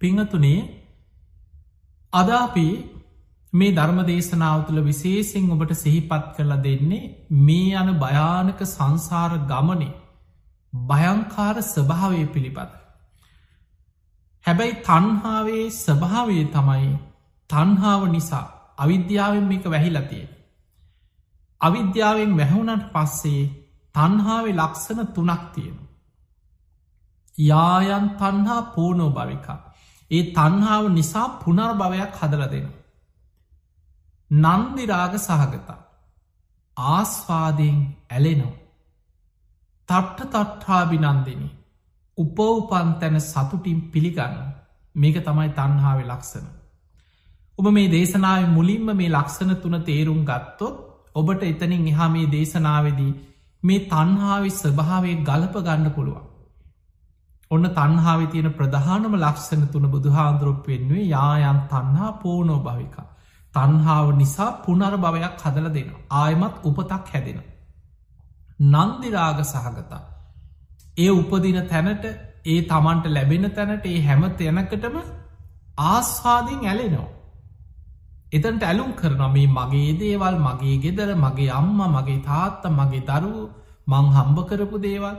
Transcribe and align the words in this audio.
පිංහතුනේ 0.00 0.60
අදාපි 2.12 2.66
මේ 3.52 3.74
ධර්ම 3.74 4.00
දේශනාව 4.06 4.58
තුළ 4.66 4.80
විශේසිෙන් 4.82 5.52
ඔබට 5.52 5.72
සිහිපත් 5.74 6.24
කරලා 6.36 6.62
දෙන්නේ 6.62 7.12
මේ 7.40 7.70
යන 7.74 7.90
භයානක 7.98 8.60
සංසාර 8.66 9.32
ගමනේ 9.46 9.94
භයංකාර 10.72 11.56
ස්වභාවය 11.64 12.22
පිළිබඳ. 12.26 12.72
හැබැයි 14.46 14.80
තන්හාාවේ 14.82 15.64
ස්වභාවය 15.74 16.38
තමයි 16.46 16.90
තන්හාාව 17.50 18.02
නිසා 18.08 18.46
අවිද්‍යාවෙන් 18.78 19.44
මේක 19.44 19.64
වැහිලතිය. 19.66 20.24
අවිද්‍යාවෙන් 21.60 22.32
වැැහුණට 22.36 22.86
පස්සේ 22.92 23.42
තන්හාාවේ 23.94 24.54
ලක්ෂණ 24.54 25.06
තුනක් 25.08 25.42
තියෙන. 25.54 25.78
යායන් 27.34 28.06
තන්හා 28.16 28.62
පූනෝ 28.74 29.10
භවිකා. 29.10 29.65
ඒ 30.10 30.22
තන්හාාව 30.32 30.84
නිසා 30.88 31.28
පුනර් 31.38 31.70
භවයක් 31.72 32.12
හදල 32.20 32.44
දෙෙන. 32.50 32.68
නන්දිරාග 34.30 35.14
සහගතා. 35.18 35.80
ආස්වාදයෙන් 36.76 37.78
ඇලෙනෝ. 38.10 38.54
තට්ට 39.88 40.30
තට්ඨාබිනන්දනි 40.34 41.48
උපවපන් 42.18 42.88
තැන 43.00 43.20
සතුටින් 43.22 43.78
පිළිගන්න 43.90 44.36
මේක 44.94 45.16
තමයි 45.20 45.48
තන්හාාව 45.50 46.00
ලක්ෂණ. 46.02 46.46
ඔබ 47.58 47.66
මේ 47.70 47.88
දේශනාව 47.88 48.42
මුලින්ම 48.48 48.88
මේ 48.92 49.08
ලක්ෂණ 49.08 49.52
තුන 49.56 49.76
තේරුම් 49.82 50.20
ගත්තොත් 50.24 50.76
ඔබට 51.14 51.42
එතනින් 51.42 51.84
එහා 51.86 52.08
මේ 52.08 52.26
දේශනාවදී 52.28 53.12
මේ 53.62 53.84
තන්හාාවි 53.86 54.50
ස්වභාවය 54.52 55.12
ගලප 55.22 55.54
ගන්න 55.62 55.90
පුළුවන්. 55.90 56.24
ඔන්න 57.50 57.66
තන්හාාව 57.70 58.22
තියෙන 58.26 58.48
ප්‍රධානම 58.52 59.14
ලක්ෂණ 59.16 59.66
තුන 59.68 59.84
බුදුහාන්දුරුප 59.88 60.66
වෙන්වේ 60.66 61.04
යායන් 61.06 61.60
තන්හා 61.66 62.10
පෝනෝ 62.18 62.60
භවික. 62.60 62.96
තන්හාාව 63.54 64.08
නිසා 64.14 64.50
පුනර 64.60 64.94
භවයක් 64.98 65.36
හදල 65.42 65.68
දෙන. 65.70 65.90
ආයමත් 66.12 66.56
උපතක් 66.64 67.12
හැදෙන. 67.12 67.38
නන්දිරාග 68.66 69.40
සහගතා. 69.44 70.02
ඒ 70.96 71.10
උපදින 71.12 71.60
තැනට 71.64 72.04
ඒ 72.44 72.58
තමන්ට 72.64 73.06
ලැබෙන 73.08 73.46
තැනට 73.50 73.86
ඒ 73.86 74.00
හැම 74.00 74.22
තැනකටම 74.32 74.96
ආස්වාදෙන් 75.84 76.60
ඇලෙනවා. 76.64 77.08
එතන්ට 78.32 78.62
ඇලුම් 78.62 78.90
කරන 78.94 79.22
මේ 79.30 79.48
මගේ 79.48 79.92
දේවල් 79.96 80.36
මගේ 80.38 80.76
ගෙදර 80.78 81.10
මගේ 81.16 81.50
අම්ම 81.52 81.80
මගේ 81.88 82.20
තාත්ත 82.22 82.64
මගේ 82.70 83.04
දරුව 83.04 83.38
මං 83.86 84.06
හම්බ 84.10 84.38
කරපු 84.48 84.78
දේවල් 84.80 85.16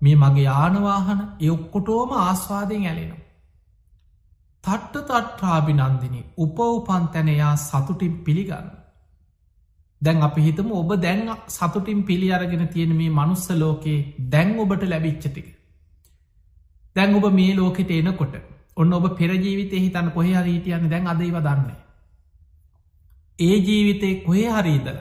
මේ 0.00 0.16
මගේ 0.16 0.50
ආනවාහන 0.54 1.20
එඔක්කොටෝම 1.40 2.12
ආස්වාදයෙන් 2.18 2.86
ඇලෙනවා. 2.86 3.24
තට්ට 4.64 5.08
තට්ටාබිනන්දිනි 5.08 6.20
උපවපන් 6.36 7.04
තැනයා 7.08 7.54
සතුටින් 7.58 8.14
පිළිගන්න. 8.18 8.68
දැන් 10.02 10.22
අපි 10.22 10.40
හිතම 10.42 10.68
ඔබ 10.72 10.90
දැන් 11.02 11.20
සතුටින් 11.48 12.00
පිළි 12.02 12.28
අරගෙන 12.32 12.64
තියෙන 12.68 12.92
මේ 12.96 13.10
මනුස්ස 13.10 13.46
ලෝකයේ 13.52 14.06
දැන් 14.32 14.58
ඔබට 14.58 14.82
ලැබිච්චටික. 14.84 15.48
දැන් 16.96 17.14
ඔබ 17.14 17.26
මේ 17.32 17.52
ලෝකෙට 17.56 17.90
එනකොට 17.90 18.34
ඔන්න 18.76 18.92
ඔබ 18.92 19.06
පෙරජීවිතය 19.18 19.76
හිතන්න 19.76 20.10
කොහෙ 20.10 20.32
හරීටියන්න 20.34 20.90
දැන් 20.90 21.06
අදයිව 21.06 21.38
දන්නේ. 21.38 21.78
ඒ 23.38 23.56
ජීවිතය 23.58 24.10
කොහේ 24.26 24.50
හරිීදල 24.50 24.98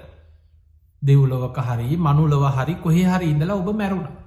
දෙව්ලොවක 1.01 1.57
හරි 1.67 1.97
මනුලොව 1.97 2.43
හරි 2.55 2.73
කොහේ 2.77 3.07
හරි 3.07 3.31
ඉඳලා 3.33 3.61
ඔබ 3.61 3.69
මැරුණ. 3.73 4.18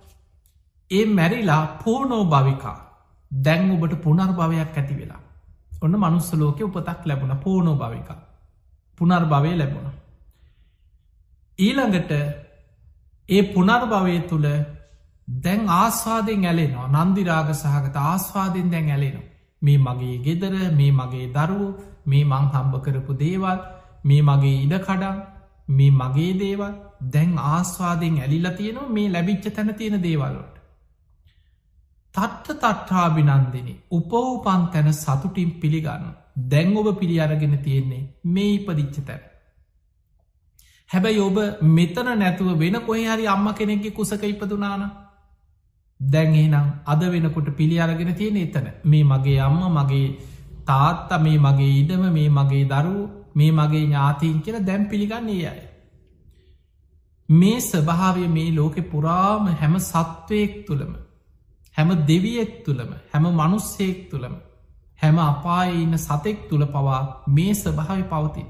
ඒ 0.93 1.05
මැරිලා 1.09 1.63
පෝනෝ 1.83 2.25
භවිකා 2.27 2.77
දැන් 3.31 3.71
ඔබට 3.73 3.95
පුනර් 3.97 4.31
භවයක් 4.33 4.77
ඇති 4.77 4.95
වෙලා. 4.95 5.23
ඔන්න 5.83 5.95
මනුස්ස 5.95 6.29
ලෝක 6.35 6.61
උපතක් 6.61 7.01
ලැබුණ 7.05 7.35
පෝනෝ 7.39 7.77
භවිකා. 7.77 8.21
පුනර් 8.99 9.25
භවය 9.25 9.53
ලැබුණ. 9.55 9.89
ඊළඟට 11.59 12.13
ඒ 13.29 13.43
පුනර් 13.49 13.83
භවය 13.87 14.17
තුළ 14.29 14.49
දැන් 15.29 15.61
ආස්වාදෙන් 15.73 16.45
ඇලෙනවා 16.45 17.05
නන්දිරාග 17.05 17.49
සහගත 17.55 17.97
ආස්වාදෙන් 18.05 18.71
දැන් 18.71 18.91
ඇලෙනවා. 18.91 19.29
මේ 19.63 19.79
මගේ 19.79 20.17
ගෙදර 20.19 20.55
මේ 20.73 20.93
මගේ 20.93 21.27
දරුව 21.29 21.63
මේ 22.07 22.25
මං 22.25 22.47
හම්බ 22.53 22.75
කරපු 22.85 23.13
දේවල් 23.17 23.59
මේ 24.05 24.23
මගේ 24.23 24.57
ඉඩ 24.59 24.75
කඩම් 24.81 25.19
මේ 25.71 25.93
මගේ 25.93 26.33
දේවල් 26.39 26.73
දැන් 27.09 27.33
ආස්වාදයෙන් 27.49 28.17
ඇලිලා 28.19 28.53
තියෙනවා 28.53 28.89
මේ 28.89 29.09
ලැබිච්ච 29.09 29.47
තැන 29.51 29.75
තියෙන 29.75 30.03
දේවල්ලට. 30.03 30.52
තට්ට 32.15 32.59
තට්ටාබිනන්දෙන 32.63 33.69
උපවූපන් 33.91 34.65
තැන 34.69 34.89
සතුටින් 34.95 35.51
පිළිගන්න 35.55 36.09
දැන් 36.47 36.77
ඔබ 36.77 36.89
පිළි 36.95 37.21
අරගෙන 37.21 37.55
තියෙන්නේ 37.59 38.09
මේ 38.27 38.55
ඉපදිච්ච 38.55 38.97
තැන. 39.03 39.23
හැබැයි 40.91 41.21
ඔබ 41.21 41.39
මෙතන 41.71 42.09
නැතුව 42.15 42.59
වෙන 42.59 42.77
කොහේ 42.81 43.09
හරි 43.09 43.27
අම්ම 43.27 43.47
කෙනෙක්ගේ 43.53 43.93
කුසක 43.93 44.23
ඉපදුනාන 44.25 44.85
දැන්ඒනම් 46.01 46.69
අද 46.87 47.03
වෙනකොට 47.07 47.49
පිළි 47.53 47.77
අරගෙන 47.79 48.15
තියෙන 48.15 48.37
එතන 48.39 48.67
මේ 48.85 49.05
මගේ 49.05 49.41
අම්ම 49.41 49.63
මගේ 49.71 50.07
තාත්ත 50.67 51.11
මේ 51.21 51.39
මගේ 51.39 51.73
ඉඩම 51.77 52.05
මේ 52.11 52.29
මගේ 52.31 52.65
දරුව 52.67 53.11
මේ 53.35 53.53
මගේ 53.53 53.85
ඥාතීන් 53.85 54.43
කියල 54.43 54.59
දැම් 54.63 54.83
පිළිගන්නේ 54.87 55.47
අය. 55.47 55.61
මේ 57.29 57.59
ස්වභාවය 57.63 58.29
මේ 58.29 58.51
ලෝකෙ 58.51 58.83
පුරාම 58.85 59.47
හැම 59.55 59.75
සත්වයෙක් 59.81 60.55
තුළම 60.67 60.93
හැම 61.77 61.91
දෙවියෙක් 62.07 62.53
තුළම 62.65 62.91
හැම 63.11 63.25
මනුස්සෙක් 63.33 63.99
තුළම 64.11 64.35
හැම 64.99 65.17
අපාය 65.21 65.71
ඉන්න 65.77 65.95
සතෙක් 65.99 66.39
තුළ 66.49 66.65
පවා 66.67 67.01
මේ 67.29 67.55
ස්වභාවි 67.55 68.05
පවතින්. 68.05 68.49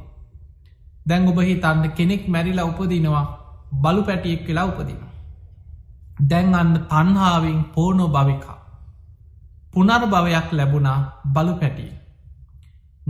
දැන් 1.06 1.28
ඔබ 1.28 1.38
හිතන්න 1.41 1.87
කෙනෙක් 1.93 2.22
මැරිලා 2.28 2.66
උපදිනවා 2.66 3.25
බලු 3.75 4.03
පැටියෙක් 4.03 4.43
වෙලා 4.49 4.66
උපදින. 4.66 5.00
දැන් 6.22 6.55
අන්න 6.55 6.75
තන්හාාවෙන් 6.84 7.60
පෝනෝ 7.75 8.09
භවිකා. 8.09 8.59
පුනර් 9.72 10.03
භවයක් 10.06 10.49
ලැබුණා 10.53 11.00
බලු 11.27 11.54
පැටිය. 11.54 11.93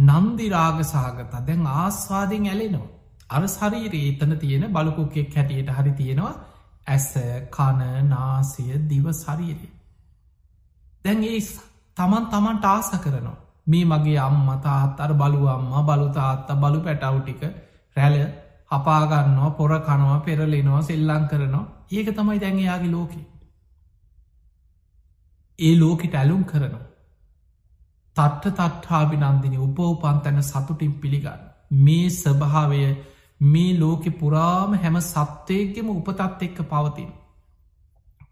නන්දිරාග 0.00 0.78
සාගත 0.84 1.32
දැන් 1.40 1.62
ආස්වාදෙන් 1.74 2.46
ඇලෙනවා. 2.46 2.92
අර 3.30 3.42
ශරීරයේ 3.48 4.08
එතන 4.10 4.32
තියෙන 4.38 4.64
බලකුක්කෙක් 4.68 5.36
හැටියට 5.36 5.70
හරි 5.70 5.92
තියෙනවා 5.92 6.34
ඇස 6.86 7.08
කන 7.50 7.80
නාසය 8.08 8.64
දිව 8.84 9.06
ශරීරය. 9.14 9.68
දැන් 11.04 11.24
ඒ 11.24 11.40
තමන් 11.96 12.24
තමන්ට 12.26 12.64
ආස 12.66 12.90
කරනවා. 12.98 13.38
මේ 13.66 13.84
මගේ 13.84 14.18
අම්මතා 14.20 14.78
අත්තර 14.82 15.12
බලු 15.14 15.42
අම්ම 15.48 15.66
බලුතාත්ත 15.86 16.48
බලු 16.56 16.78
පැටව්ටික 16.80 17.42
රැල 17.96 18.16
හපාගන්නවා 18.70 19.50
පොර 19.52 19.72
කනවා 19.80 20.18
පෙරලෙනවා 20.20 20.82
සෙල්ලං 20.82 21.24
කරනවා 21.28 21.64
ඒක 21.90 22.08
තමයි 22.10 22.40
දැන්යාගේ 22.40 22.90
ලෝකෙ. 22.90 23.20
ඒ 25.58 25.74
ලෝකෙට 25.76 26.14
ඇලුම් 26.14 26.42
කරනවා. 26.44 26.84
තට්ට 28.16 28.58
තට්හාබිනන්දිනි 28.58 29.58
උපවපන් 29.58 30.18
තැන 30.20 30.42
සතුටින් 30.42 30.92
පිළිගන්න. 30.94 31.42
මේ 31.78 32.06
ස්වභාවය 32.12 32.82
මේ 33.40 33.78
ලෝකෙ 33.78 34.10
පුරාම 34.12 34.70
හැම 34.76 34.96
සත්වයගෙම 35.02 35.88
උපතත් 35.90 36.42
එක්ක 36.42 36.58
පවතින්. 36.64 37.10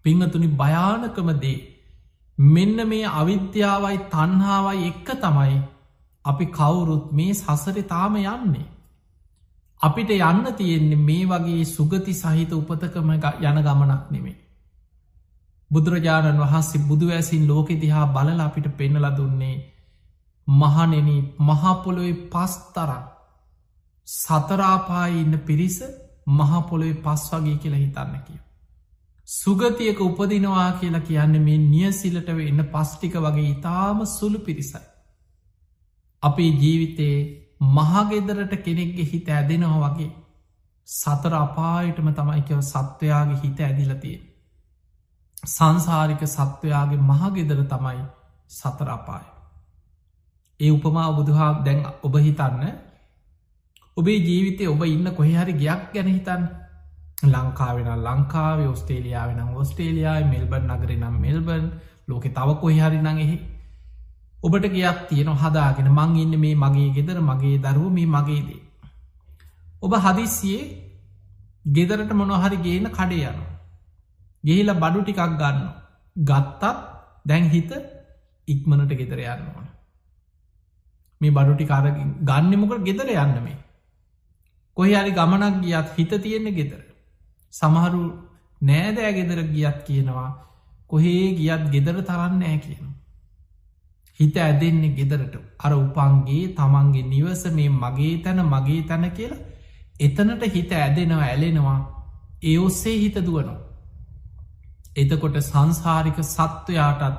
පිංහතුනි 0.04 0.48
භයානකම 0.54 1.30
දේ 1.38 1.58
මෙන්න 2.48 2.88
මේ 2.88 3.06
අවිද්‍යාවයි 3.14 3.98
තන්හාවයි 4.08 4.88
එක්ක 4.88 5.08
තමයි 5.18 5.56
අපි 6.24 6.46
කවුරුත් 6.48 7.12
මේ 7.12 7.34
සසර 7.34 7.82
තාම 7.84 8.16
යන්නේ. 8.16 8.66
අපිට 9.80 10.10
යන්න 10.10 10.46
තියෙන්නේ 10.54 10.96
මේ 10.98 11.24
වගේ 11.26 11.64
සුගති 11.66 12.14
සහිත 12.14 12.52
උපතකම 12.52 13.10
යන 13.10 13.60
ගමනක් 13.60 14.02
නෙමේ. 14.10 14.36
බුදුරජාණන් 15.70 16.40
වහන්සේ 16.40 16.84
බුදුවැසින් 16.84 17.46
ලෝකෙ 17.46 17.74
දිහා 17.76 18.06
බලල 18.08 18.40
අපිට 18.40 18.68
පෙන්නල 18.76 19.06
දුන්නේ 19.12 19.56
මහනෙන 20.48 21.08
මහපොළොවේ 21.40 22.20
පස්තරන් 22.28 23.04
සතරාපායි 24.08 25.20
ඉන්න 25.20 25.38
පිරිස 25.40 25.78
මහපොළොවේ 26.28 27.02
පස් 27.02 27.22
වගේ 27.32 27.56
කියලා 27.56 27.78
හිතන්න 27.78 28.22
කිය. 28.26 28.40
සුගතියක 29.30 30.00
උපදිනවා 30.00 30.70
කියලා 30.74 31.00
කියන්න 31.02 31.34
මේ 31.40 31.58
නියසිලට 31.64 32.30
වෙන්න 32.36 32.62
පස්්ටික 32.66 33.14
වගේ 33.16 33.50
ඉතාම 33.50 33.98
සුළු 34.08 34.38
පිරිසයි. 34.40 34.80
අපේ 36.22 36.50
ජීවිතයේ 36.54 37.18
මහගෙදරට 37.68 38.54
කෙනෙක්ගේ 38.58 39.06
හිත 39.06 39.28
ඇදෙනවා 39.30 39.80
වගේ 39.84 40.10
සතර 40.88 41.34
අපායටම 41.36 42.08
තමයිකව 42.12 42.60
සත්වයාගේ 42.64 43.40
හිත 43.42 43.60
ඇදිලතිය. 43.60 44.16
සංසාරික 45.48 46.22
සත්වයාගේ 46.28 47.04
මහගෙදර 47.04 47.60
තමයි 47.66 48.02
සතර 48.50 48.90
අපාය. 48.90 49.26
ඒ 50.60 50.70
උපමා 50.70 51.12
බුදුහා 51.12 51.52
දැන් 51.64 51.86
ඔබ 52.02 52.14
හිතන්න 52.18 52.64
ඔබේ 53.96 54.18
ජීවිතය 54.20 54.68
ඔබ 54.68 54.82
ඉන්න 54.86 55.12
කොහහරි 55.12 55.54
ගයක් 55.54 55.86
ගැන 55.92 56.08
හිතන්න 56.08 56.50
ලංකාවෙන 57.22 57.88
ලංකාවේ 57.98 58.68
ඔස්ටේලියාව 58.68 59.30
නම් 59.36 59.56
ඔස්ටේලියයා 59.56 60.20
මෙල්බන් 60.24 60.64
නගර 60.68 60.90
නම් 60.96 61.16
මෙල්බන් 61.18 61.64
ලෝකෙ 62.08 62.28
තව 62.30 62.48
කොහහරි 62.60 62.98
නඟෙහි 62.98 63.36
ඔබට 64.42 64.66
ගයක් 64.66 64.98
තියෙන 65.08 65.30
හදාගෙන 65.34 65.88
මං 65.90 66.16
ඉන්න 66.16 66.40
මේ 66.40 66.54
මගේ 66.56 66.90
ගෙදර 66.96 67.18
මගේ 67.20 67.58
දරුව 67.58 67.92
මේ 67.92 68.06
මගේදේ. 68.08 68.60
ඔබ 69.82 69.92
හදිස්සියේ 69.96 70.64
ගෙදරට 71.66 72.12
මොනොහරි 72.12 72.56
ගේන 72.58 72.86
කඩේ 72.90 73.26
යනු. 73.26 73.44
ගිහිල 74.44 74.74
බඩු 74.74 75.00
ටිකක් 75.02 75.22
ගන්න. 75.36 75.58
ගත්තත් 76.16 76.62
දැන් 77.26 77.50
හිත 77.50 77.70
ඉක්මනට 78.48 78.92
ගෙදර 78.92 79.20
යන්න 79.20 79.48
ඕන. 79.48 79.66
මේ 81.20 81.30
බඩුටි 81.30 81.66
කාර 81.66 81.86
ගන්නමකට 82.22 82.84
ගෙදර 82.84 83.08
යන්න 83.14 83.42
මේ. 83.44 83.58
කොහි 84.76 84.94
අරි 84.94 85.12
ගමනක් 85.12 85.60
ගියත් 85.62 85.88
හිත 85.96 86.12
තියෙන්නේ 86.18 86.52
ගෙදර. 86.52 86.89
සමහරු 87.52 88.04
නෑදෑ 88.60 89.12
ගෙදර 89.12 89.40
ගියත් 89.48 89.78
කියනවා 89.84 90.30
කොහේ 90.90 91.26
ගියත් 91.34 91.64
ගෙදර 91.70 91.96
තරන්න 92.02 92.42
ෑ 92.42 92.58
කියනවා. 92.58 92.96
හිත 94.20 94.36
ඇදෙන්නේ 94.38 94.94
ගෙදරට 94.94 95.34
අර 95.58 95.72
උපන්ගේ 95.74 96.42
තමන්ගේ 96.54 97.04
නිවස 97.04 97.42
මේ 97.52 97.70
මගේ 97.74 98.14
තැන 98.18 98.40
මගේ 98.46 98.82
තැන 98.82 99.06
කියලා 99.12 99.40
එතනට 100.00 100.44
හිත 100.48 100.72
ඇදෙනවා 100.74 101.24
ඇලෙනවා 101.24 101.78
ඒ 102.42 102.58
ඔස්සේ 102.58 102.96
හිත 102.98 103.16
දුවනවා. 103.20 103.58
එතකොට 104.96 105.36
සංසාරික 105.42 106.18
සත්වයාටත් 106.26 107.18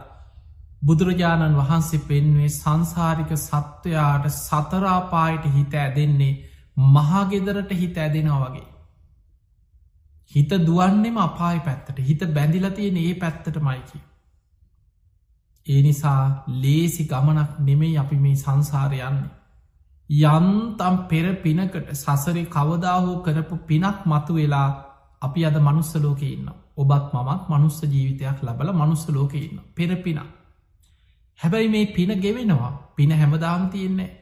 බුදුරජාණන් 0.82 1.60
වහන්සේ 1.60 2.04
පෙන්වේ 2.04 2.50
සංසාරික 2.52 3.32
සත්වයාට 3.40 4.26
සතරාපායට 4.38 5.46
හිත 5.50 5.74
ඇදෙන්නේ 5.76 6.34
මහාගෙදරට 6.92 7.72
හිත 7.74 7.98
ඇදෙනවා 7.98 8.42
වගේ. 8.46 8.68
හිත 10.32 10.52
දුවන්නෙම 10.62 11.18
අපායි 11.20 11.60
පැත්තට 11.60 12.00
හිත 12.00 12.22
බැඳිලතියෙන 12.30 12.98
ඒ 12.98 13.14
පැත්තට 13.16 13.58
මයිකි. 13.60 14.00
ඒ 15.66 15.82
නිසා 15.82 16.24
ලේසි 16.56 17.04
ගමනක් 17.06 17.52
නෙමෙයි 17.60 17.98
අපි 17.98 18.18
මේ 18.18 18.36
සංසාරයන්නේ. 18.36 19.32
යන්තම් 20.10 20.96
පෙර 21.10 21.26
පිනකට 21.36 21.92
සසරි 21.96 22.44
කවදාහෝ 22.48 23.18
කරපු 23.18 23.56
පිනක් 23.68 23.98
මතු 24.06 24.34
වෙලා 24.34 24.70
අපි 25.22 25.46
අද 25.46 25.58
මනුස්සලෝක 25.60 26.22
ඉන්න. 26.24 26.48
ඔබත් 26.78 27.06
මමත් 27.14 27.44
මනුස්ස 27.50 27.82
ජීවිතයක් 27.84 28.38
ලබල 28.42 28.70
මනුස්ස 28.74 29.04
ලෝක 29.10 29.34
ඉන්න. 29.36 29.60
පෙරපින. 29.76 30.20
හැබැයි 31.40 31.70
මේ 31.70 31.86
පින 31.88 32.12
ගෙවෙනවා 32.20 32.74
පින 32.96 33.12
හැමදාම් 33.12 33.70
තියෙන්නේ. 33.70 34.18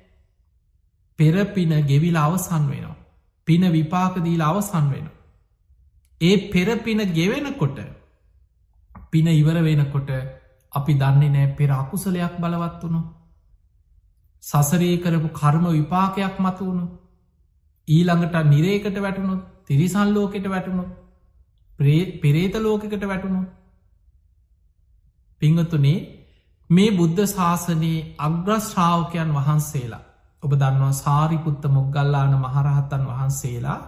පෙරපින 1.20 1.72
ගෙවිලා 1.84 2.26
අවසන් 2.26 2.64
වෙනවා. 2.70 2.96
පින 3.48 3.64
විපාකදීල 3.68 4.42
අවසන් 4.42 4.86
වෙන. 4.92 5.08
ඒ 6.22 6.36
පෙරපින 6.50 7.02
ගෙවෙනකොට 7.12 7.80
පින 9.12 9.28
ඉවර 9.30 9.58
වෙනකොට 9.62 10.10
අපි 10.74 10.94
දන්නේ 10.96 11.30
නෑ 11.30 11.56
පෙර 11.56 11.70
අකුසලයක් 11.74 12.34
බලවත් 12.38 12.82
වුණු. 12.84 13.02
සසරේ 14.44 14.98
කරපු 14.98 15.30
කර්ම 15.32 15.66
විපාකයක් 15.70 16.36
මතු 16.40 16.66
වුණු. 16.66 16.86
ඊළඟට 17.88 18.36
නිරේකට 18.46 18.98
වැටුණු 18.98 19.36
තිරිසන් 19.66 20.10
ලෝකෙට 20.10 20.46
වැටුණු 20.46 20.86
පෙරේත 22.22 22.56
ලෝකකට 22.58 23.04
වැටුණු. 23.04 23.42
පිංගතුනේ 25.42 26.00
මේ 26.70 26.92
බුද්ධ 26.92 27.22
ශාසනයේ 27.28 28.08
අග්‍රශ්‍රාවකයන් 28.20 29.32
වහන්සේලා 29.34 30.04
ඔබ 30.44 30.52
දන්නවා 30.54 30.92
සාරිපුත්ත 30.96 31.64
මොග්ගල්ලාන 31.70 32.34
මහරහත්තන් 32.38 33.04
වහන්සේලා 33.08 33.80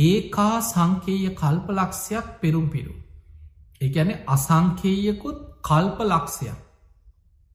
ඒකා 0.00 0.56
සංකේය 0.62 1.28
කල්පලක්ෂයක් 1.32 2.26
පෙරුම් 2.40 2.66
පිරු. 2.68 2.94
ඒගැන 3.80 4.10
අසංකේයකුත් 4.28 5.38
කල්ප 5.62 5.98
ලක්ෂයක් 6.02 6.58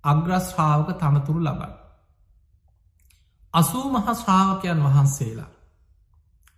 අග්‍රශ්‍රාවක 0.04 0.90
තනතුරු 0.96 1.42
ලබන්. 1.42 1.74
අසූ 3.54 3.86
මහ 3.90 4.08
ශ්‍රාවකයන් 4.14 4.80
වහන්සේලා. 4.86 5.52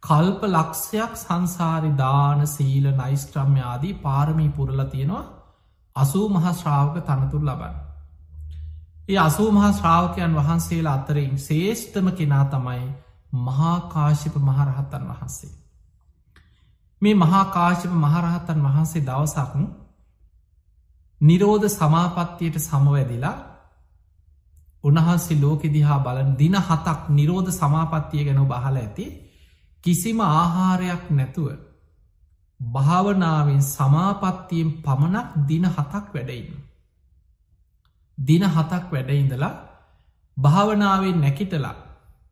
කල්ප 0.04 0.42
ලක්ෂයක් 0.48 1.14
සංසාරිධාන 1.16 2.48
සීල 2.48 2.86
නයිස්ට්‍රම්්‍යාදී 2.94 4.00
පාරමී 4.00 4.52
පුරල 4.52 4.80
තියෙනවා 4.86 5.26
අසූ 5.96 6.26
මහ 6.30 6.46
ශ්‍රාවක 6.54 6.96
තනතුර 7.04 7.44
ලබන්න. 7.44 7.76
ඒ 9.10 9.20
අසූ 9.20 9.52
මහා 9.52 9.72
ශ්‍රාවකයන් 9.74 10.34
වහන්සේලා 10.36 10.94
අතරින් 10.94 11.36
ශේෂ්ඨම 11.40 12.08
කෙනා 12.12 12.46
තමයි 12.46 12.88
මහාකාශිප 13.44 14.36
මහරහත්තන් 14.40 15.06
වහන්සේ. 15.10 15.57
මේ 17.02 17.16
මහාකාශිප 17.16 17.94
මහරහත්තන් 17.96 18.64
වහන්සේ 18.64 19.02
දවසක් 19.02 19.54
නිරෝධ 21.22 21.68
සමාපත්තියට 21.70 22.58
සමවැදිලා 22.60 23.38
උන්හන්සේ 24.84 25.38
ලෝකෙ 25.38 25.68
දිහා 25.70 26.00
බලන් 26.00 26.32
දින 26.36 26.56
හතක් 26.58 27.00
නිරෝධ 27.10 27.52
සමාපත්තිය 27.52 28.24
ගැන 28.24 28.42
බහල 28.46 28.78
ඇති 28.78 29.06
කිසිම 29.84 30.20
ආහාරයක් 30.22 31.04
නැතුව 31.12 31.48
භාවනාවෙන් 32.60 33.62
සමාපත්තියෙන් 33.66 34.70
පමණක් 34.80 35.28
දින 35.48 35.66
හතක් 35.68 36.06
වැඩඉන්න. 36.14 36.60
දින 38.18 38.44
හතක් 38.46 38.84
වැඩඉඳලා 38.92 39.54
භාවනාවෙන් 40.38 41.18
නැකිටලා 41.22 41.76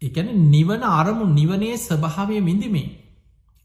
එකන 0.02 0.28
නිවන 0.50 0.82
අරමු 0.92 1.26
නිවනේ 1.30 1.76
ස්වභාවය 1.80 2.38
මිඳිමේ 2.42 3.05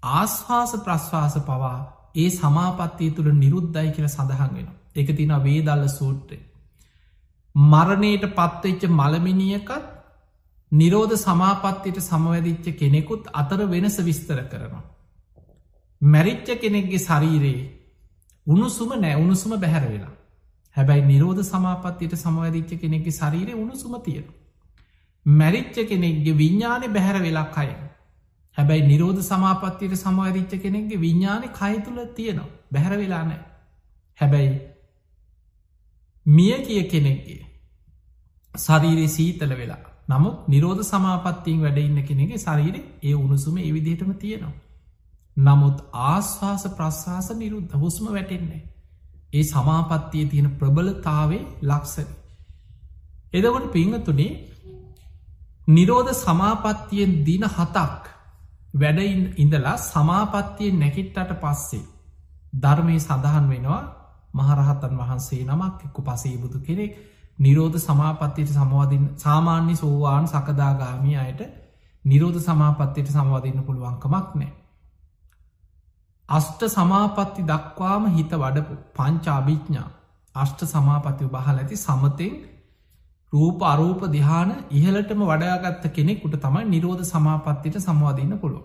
ආස්වාස 0.02 0.72
ප්‍රශ්වාස 0.78 1.34
පවා 1.42 1.78
ඒ 2.16 2.28
සමාපත්තිය 2.30 3.10
තුළ 3.10 3.32
නිරුද්ධයි 3.34 3.90
කියල 3.90 4.08
සඳහන් 4.08 4.54
වෙන 4.54 4.68
එක 4.96 5.16
තින 5.16 5.32
වේදල්ල 5.40 5.88
සූට්‍රය 5.90 6.38
මරණයට 7.54 8.24
පත්වෙච්ච 8.32 8.86
මළමිනියකත් 8.90 9.70
නිරෝධ 10.72 11.16
සමාපත්තියට 11.16 12.00
සමවැදිච්ච 12.00 12.66
කෙනෙකුත් 12.74 13.26
අතර 13.32 13.66
වෙනස 13.66 13.98
විස්තර 13.98 14.38
කරනවා. 14.44 14.82
මැරිච්ච 16.00 16.48
කෙනෙක්ගේ 16.56 16.98
ශරීරයේ 16.98 17.70
උණුසුම 18.46 18.90
නෑ 18.94 19.14
උණුසුම 19.14 19.52
බැහැර 19.54 19.84
වෙලා 19.84 20.12
හැබැයි 20.76 21.04
නිරෝධ 21.04 21.42
සමාපත්තියට 21.42 22.14
සමවැදිච්ච 22.14 22.70
කෙනෙක්ගේ 22.76 23.12
ශරීරය 23.12 23.52
උණුසුම 23.54 24.00
තියෙන. 24.00 24.26
මැරිච්ච 25.26 25.76
කෙනෙක්ගේ 25.84 26.34
විඤ්ඥානය 26.34 26.88
බැහැර 26.88 27.22
වෙලා 27.22 27.44
කය 27.46 27.89
හැබැයි 28.60 28.86
නිරෝධ 28.86 29.22
සමාපත්තියට 29.24 29.94
සමවැදිච්ච 29.96 30.56
කෙනෙක්ගේ 30.62 31.00
විඤ්ඥානය 31.00 31.52
කය 31.52 31.74
තුළ 31.82 32.00
තියෙනවා 32.14 32.50
බැහැර 32.72 32.96
වෙලා 32.96 33.22
නෑ 33.24 33.44
හැබැයි 34.18 34.56
මිය 36.26 36.58
කිය 36.62 36.82
කෙනෙක්ගේ 36.88 37.40
ශරීරය 38.54 39.06
සීතල 39.10 39.54
වෙලා 39.56 39.84
නමුත් 40.08 40.48
නිරෝධ 40.48 40.82
සමාපත්තියෙන් 40.84 41.60
වැඩඉන්න 41.60 42.02
කෙනෙගේ 42.02 42.38
ශරීර 42.38 42.76
ඒ 43.02 43.14
උණුසුම 43.14 43.56
එවිදිටම 43.60 44.10
තියෙනවා. 44.14 44.58
නමුත් 45.36 45.76
ආශ්වාස 46.04 46.64
ප්‍රශ්වාස 46.70 47.28
නිරුද්ධ 47.34 47.74
හුස්ම 47.74 48.06
වැටෙන්නේ. 48.08 48.62
ඒ 49.32 49.44
සමාපත්තිය 49.44 50.24
තියෙන 50.26 50.48
ප්‍රබලතාවේ 50.52 51.42
ලක්සන. 51.62 52.08
එදකොට 53.32 53.66
පිංහතුනේ 53.70 54.32
නිරෝධ 55.68 56.12
සමාපත්තියෙන් 56.16 57.12
දින 57.24 57.44
හතක් 57.48 58.02
වැඩ 58.74 58.98
ඉඳලා 59.36 59.76
සමාපත්තියෙන් 59.78 60.78
නැකිට්ටට 60.78 61.32
පස්සේ 61.36 61.84
ධර්මය 62.54 62.98
සඳහන් 62.98 63.48
වෙනවා 63.48 63.82
මහරහතන් 64.34 64.94
වහන්සේ 64.96 65.44
නමක් 65.44 65.84
එක්කු 65.84 66.02
පසේ 66.02 66.36
බුදු 66.38 66.58
කෙනෙක් 66.60 66.92
නිරෝධ 67.38 67.78
සමාපත්තියට 67.78 68.50
සමවදින් 68.50 69.04
සාමාන්‍ය 69.16 69.76
සෝවාන් 69.76 70.28
සකදාගාමී 70.28 71.16
අයට 71.16 71.40
නිරෝධ 72.04 72.40
සමාපත්තියට 72.40 73.08
සමවදින්න 73.08 73.64
පුළුවන්කමක් 73.64 74.34
නෑ. 74.34 74.52
අෂ්ට 76.28 76.60
සමාපත්ති 76.68 77.42
දක්වාම 77.44 78.04
හිත 78.08 78.32
වඩපු 78.34 78.74
පංචාභිඥා 78.94 79.88
අෂ්ට 80.34 80.60
සමාපතිව 80.64 81.28
බහල 81.28 81.58
ඇති 81.58 81.76
සමතෙන් 81.76 82.34
රූප 83.32 83.62
අරූප 83.62 84.00
දිහාන 84.08 84.50
ඉහලටම 84.72 85.22
වඩාගත්ත 85.22 85.84
කෙනෙකුට 85.90 86.36
තමයි 86.38 86.64
නිරෝධ 86.66 87.04
සමාපත්තිට 87.04 87.76
සමවාදන්න 87.78 88.38
පුළුව. 88.38 88.64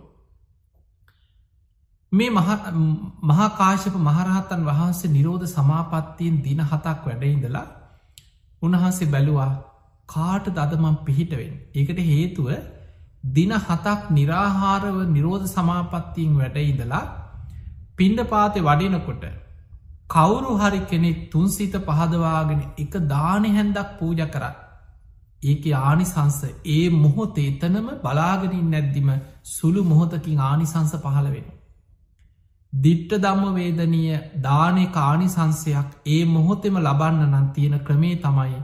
මේ 2.11 2.29
මහාකාශප 3.23 3.95
මහරහතන් 3.99 4.61
වහන්සේ 4.63 5.09
නිරෝධ 5.09 5.45
සමාපත්තියෙන් 5.47 6.41
දින 6.43 6.61
හතක් 6.61 6.97
වැඩඉඳලා 7.05 7.67
උන්හන්සේ 8.61 9.07
බැලුවා 9.07 9.51
කාට 10.09 10.47
දදමම් 10.49 10.97
පිහිටවෙන්. 11.05 11.53
ඒකට 11.75 11.99
හේතුව 12.03 12.49
දින 13.29 13.51
හතක් 13.59 13.99
නිරාහාරව 14.11 14.97
නිරෝධ 15.09 15.47
සමාපත්තියෙන් 15.47 16.37
වැඩඉඳලා 16.37 17.05
පින්ඩ 17.97 18.19
පාතය 18.25 18.59
වඩිනකොට 18.61 19.25
කවුරු 20.05 20.57
හරි 20.57 20.81
කෙනෙක් 20.85 21.31
තුන්සිත 21.31 21.75
පහදවාගෙන 21.81 22.61
එක 22.77 22.93
දානෙ 23.07 23.49
හැන්දක් 23.49 23.97
පූජ 23.99 24.21
කරත් 24.27 24.55
ඒක 25.43 25.65
ආනිසංස 25.79 26.39
ඒ 26.67 26.83
මොහොත 26.95 27.37
එතනම 27.39 27.87
බලාගෙනින් 28.01 28.69
නැද්දිම 28.69 29.09
සුළු 29.45 29.83
මොහොතකින් 29.83 30.39
ආනිසංස 30.41 30.93
පහළ 30.97 31.27
වෙන. 31.27 31.47
දිට්ට 32.73 33.17
දම්ම 33.17 33.55
වේදනීය 33.55 34.21
දානය 34.41 34.85
කානිසංසයක් 34.91 35.89
ඒ 36.07 36.21
මොහොතෙම 36.27 36.77
ලබන්න 36.77 37.27
නම් 37.27 37.49
තියෙන 37.51 37.75
ක්‍රමේ 37.81 38.15
තමයි 38.19 38.61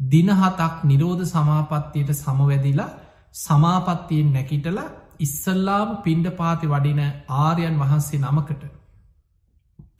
දිනහතක් 0.00 0.84
නිරෝධ 0.84 1.24
සමාපත්තියට 1.26 2.10
සමවැදිලා 2.14 2.94
සමාපත්තියෙන් 3.34 4.32
නැකිටල 4.32 4.80
ඉස්සල්ලාම 5.20 5.90
පින්ඩ 5.98 6.26
පාති 6.34 6.66
වඩින 6.68 7.00
ආරයන් 7.38 7.78
වහන්සේ 7.78 8.20
නමකට 8.20 8.75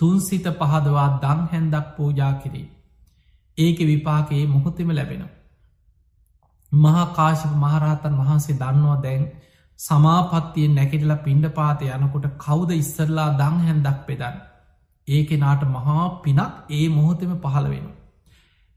තුන්සිත 0.01 0.47
පහදවා 0.55 1.09
දං 1.23 1.41
හැන්දක් 1.47 1.87
පූජා 1.97 2.33
කිරේ. 2.35 2.67
ඒක 3.59 3.79
විපාකයේ 3.85 4.47
මොහොතෙම 4.47 4.91
ලැබෙනවා. 4.91 5.35
මහා 6.73 7.05
කාශප 7.13 7.53
මහරහතන් 7.57 8.15
වහන්සේ 8.15 8.57
දන්නවා 8.57 8.99
දැන් 9.03 9.25
සමාපත්තියෙන් 9.79 10.75
නැකිටලා 10.75 11.19
පින්ඩ 11.19 11.47
පාතය 11.51 11.91
යනකොට 11.91 12.27
කවුද 12.39 12.71
ඉස්සරලා 12.73 13.29
දං 13.39 13.57
හැන්දක් 13.61 13.99
පෙදන්න. 14.07 14.37
ඒක 15.09 15.31
නාට 15.39 15.63
මහා 15.69 16.05
පිනක් 16.23 16.41
ඒ 16.71 16.87
මොහොතෙම 16.89 17.33
පහළ 17.39 17.67
වෙන. 17.71 17.87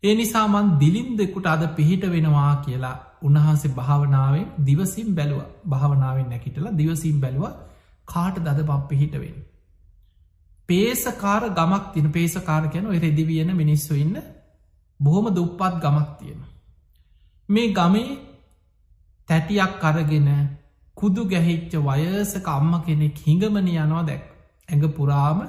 ඒ 0.04 0.16
නිසාමන් 0.16 0.68
දිලින් 0.80 1.10
දෙකුට 1.18 1.48
අද 1.48 1.64
පිහිට 1.76 2.04
වෙනවා 2.08 2.54
කියලා 2.66 2.98
උන්වහන්සේ 3.22 3.76
භාවනාවෙන් 3.76 4.46
දිවසිම් 4.66 5.10
බැලුව 5.16 5.42
භාවනාවෙන් 5.70 6.28
නැකිටලා 6.30 6.74
දිවසිම් 6.74 7.18
බැලුව 7.20 7.46
කාට 8.08 8.36
දද 8.38 8.60
පම් 8.64 8.84
පිහිටවෙන්. 8.88 9.36
පේසකාර 10.70 11.42
ගමක් 11.52 11.86
තින 11.94 12.08
පේසකාර 12.12 12.64
කියන 12.68 12.86
රෙදිවියන 12.98 13.52
මිනිස්සු 13.56 13.94
ඉන්න 13.96 14.18
බොහොම 15.00 15.26
දුප්පත් 15.32 15.74
ගමක් 15.80 16.10
තියෙන. 16.20 16.42
මේ 17.50 17.74
ගමේ 17.74 18.18
තැටියක් 19.30 19.84
අරගෙන 19.84 20.30
කුදු 20.98 21.22
ගැහිච්ච 21.26 21.74
වයසක 21.82 22.48
අම්ම 22.50 22.74
කෙනෙක් 22.82 23.18
හිඟමන 23.20 23.68
යනවා 23.76 24.04
දැක් 24.04 24.24
ඇඟ 24.70 24.86
පුරාම 24.92 25.40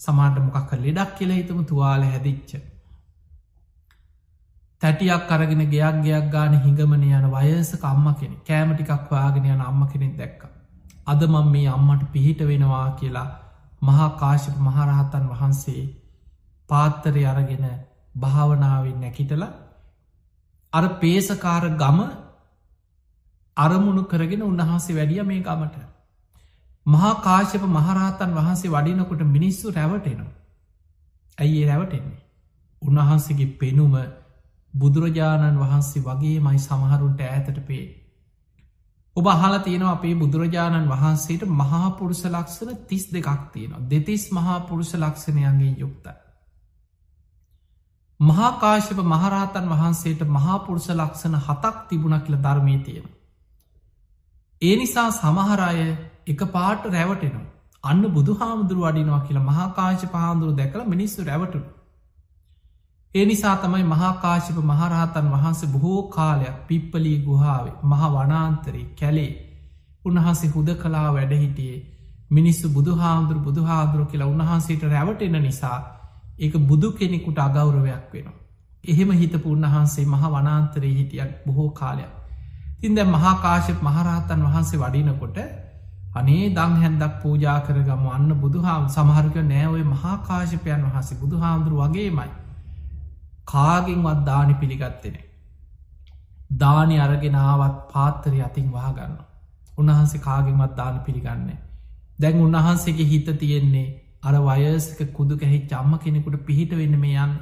සමාට 0.00 0.38
මොකක් 0.38 0.72
ලෙඩක් 0.76 1.10
කියලා 1.16 1.36
හිතම 1.36 1.60
තුවාල 1.64 2.02
හැදිච්ච. 2.04 2.50
තැටියක් 4.80 5.30
අරගෙන 5.30 5.62
ගයක් 5.66 5.96
ගයක් 6.02 6.26
ගාන 6.30 6.54
හිඟමන 6.58 7.02
යන 7.10 7.26
වයසක 7.30 7.84
අම්ම 7.84 8.06
කෙනෙ 8.14 8.36
කෑමටිකක් 8.42 9.10
වාගෙන 9.10 9.44
යන 9.46 9.60
අම්ම 9.62 9.80
කෙනෙක් 9.88 10.14
දැක්ක. 10.16 10.40
අද 11.06 11.20
මං 11.24 11.50
මේ 11.50 11.68
අම්මට 11.68 12.02
පිහිට 12.12 12.40
වෙනවා 12.42 12.86
කියලා 12.98 13.28
මහා 13.86 14.08
කාශප 14.16 14.56
මහරහතන් 14.60 15.24
වහන්සේ 15.28 15.82
පාත්තරය 16.70 17.22
අරගෙන 17.24 17.66
භාවනාවෙන් 18.14 19.00
නැකිටල 19.00 19.44
අර 20.72 20.84
පේසකාර 20.96 21.64
ගම 21.74 21.98
අරමුණු 23.56 24.02
කරගෙන 24.04 24.42
උන්වහන්සේ 24.42 24.96
වැඩිය 24.96 25.22
මේ 25.22 25.40
ගමට 25.40 25.76
මහා 26.86 27.14
කාශප 27.20 27.62
මහරහතන් 27.70 28.30
වහන්සේ 28.34 28.70
වඩිනකොට 28.70 29.22
මිනිස්සු 29.28 29.66
රැවටෙනවා. 29.70 30.32
ඇයි 31.38 31.62
ඒ 31.62 31.66
රැවටෙන්නේ. 31.66 32.22
උන්වහන්සේගේ 32.82 33.54
පෙනුම 33.56 33.94
බුදුරජාණන් 34.74 35.58
වහන්සේ 35.58 36.02
වගේ 36.02 36.36
මයි 36.40 36.58
සමහරුන්ට 36.60 37.20
ඇතට 37.22 37.58
පේ. 37.66 37.84
ඔබ 39.16 39.26
අහලා 39.28 39.58
තියෙනවා 39.60 39.92
අපේ 39.92 40.14
බුදුරජාණන් 40.16 40.88
වහන්සේට 40.88 41.42
මහා 41.54 41.90
පුරුෂ 41.92 42.22
ලක්ෂණ 42.26 42.78
තිස් 42.86 43.04
දෙකක් 43.12 43.42
තියෙනවා 43.52 43.88
දෙතිස් 43.90 44.24
මහා 44.32 44.60
පුරුෂ 44.62 44.94
ලක්ෂණයන්ගේ 44.96 45.74
යුක්තයි. 45.78 46.16
මහාකාශප 48.20 48.98
මහරහතන් 49.04 49.66
වහන්සේට 49.68 50.20
මහාපුරුෂ 50.28 50.88
ලක්ෂණ 50.90 51.34
හතක් 51.38 51.88
තිබුණ 51.88 52.20
කියල 52.20 52.36
ධර්මී 52.38 52.78
තියෙන. 52.80 53.08
ඒ 54.62 54.76
නිසා 54.76 55.10
සමහරය 55.12 55.86
එක 56.26 56.40
පාට 56.50 56.84
රැවටෙනවා 56.86 57.46
අන්න 57.84 58.02
බුදු 58.10 58.34
හාමුදුරු 58.34 58.80
වඩිනවා 58.82 59.20
කියලා 59.20 59.44
මහාකාශ 59.44 60.06
පහාදුරු 60.06 60.52
දැකළ 60.52 60.84
මිනිස්සු 60.84 61.24
රැවටු. 61.24 61.60
ඒ 63.16 63.24
නිසා 63.24 63.56
තමයි 63.56 63.84
මහාකාශිප 63.86 64.56
මහරහතන් 64.64 65.28
වහන්සේ 65.32 65.68
බොහෝ 65.68 66.02
කාලයක් 66.10 66.56
පිප්පලී 66.66 67.18
ගුහාාවේ 67.20 67.76
මහ 67.84 68.02
වනාන්තරේ 68.12 68.86
කැලේ 68.94 69.30
උන්වහන්සේ 70.04 70.50
හුද 70.50 70.68
කලා 70.76 71.08
වැඩහිටියේ 71.10 71.78
මිනිස්සු 72.30 72.68
බුදු 72.70 72.94
හාමුදුරු 72.94 73.40
බුදු 73.40 73.64
හාදුරු 73.64 74.04
කියලා 74.04 74.28
උන්වහන්සේට 74.28 74.84
රැවටෙන 74.84 75.38
නිසා 75.40 75.78
ඒක 76.38 76.54
බුදු 76.64 76.92
කෙනෙකුට 76.92 77.38
අගෞරවයක් 77.38 78.06
වෙනවා. 78.12 78.36
එහෙම 78.84 79.10
හිතපු 79.14 79.48
උන්වහන්සේ 79.50 80.06
මහ 80.06 80.22
වනාන්තරයේ 80.30 80.94
හිටියක් 80.94 81.30
බොහෝ 81.46 81.70
කාලයක්. 81.72 82.14
තින්ද 82.80 82.98
මහාකාශප 83.08 83.78
මහරහතන් 83.82 84.42
වහන්සේ 84.44 84.80
වඩිනකොට 84.80 85.38
අනේ 86.14 86.42
දං 86.52 86.74
හැන්දක් 86.78 87.14
පූජා 87.22 87.60
කරගම 87.60 88.08
අන්න 88.10 88.30
බුදුහාම 88.36 88.90
සමහරක 88.90 89.36
නෑඔය 89.44 89.84
මහාකාශපයන් 89.86 90.84
වහසේ 90.88 91.18
බුදු 91.18 91.38
හාමුදුරු 91.38 91.80
වගේමයි. 91.82 92.32
කාගෙන්වත් 93.48 94.20
දානි 94.24 94.54
පිළිගත්තෙන. 94.54 95.16
දානි 96.54 96.96
අරගෙනාවත් 96.98 97.76
පාත්තරය 97.88 98.40
අතින් 98.42 98.68
වහගන්න. 98.70 99.14
උන්වහන්සේ 99.78 100.20
කාගෙන්වත් 100.20 100.76
දාන 100.76 101.00
පිළිගන්නේ. 101.00 101.58
දැන් 102.18 102.40
උන්වහන්සේගේ 102.40 103.06
හිත 103.06 103.28
තියෙන්නේ 103.38 103.88
අර 104.22 104.34
වයසක 104.40 105.00
kudu 105.12 105.34
ගැහි 105.36 105.58
චම්ම 105.66 105.98
කෙනෙකුට 105.98 106.44
පිහිට 106.44 106.72
වෙන්න 106.72 106.98
මේ 106.98 107.16
යන්න. 107.16 107.34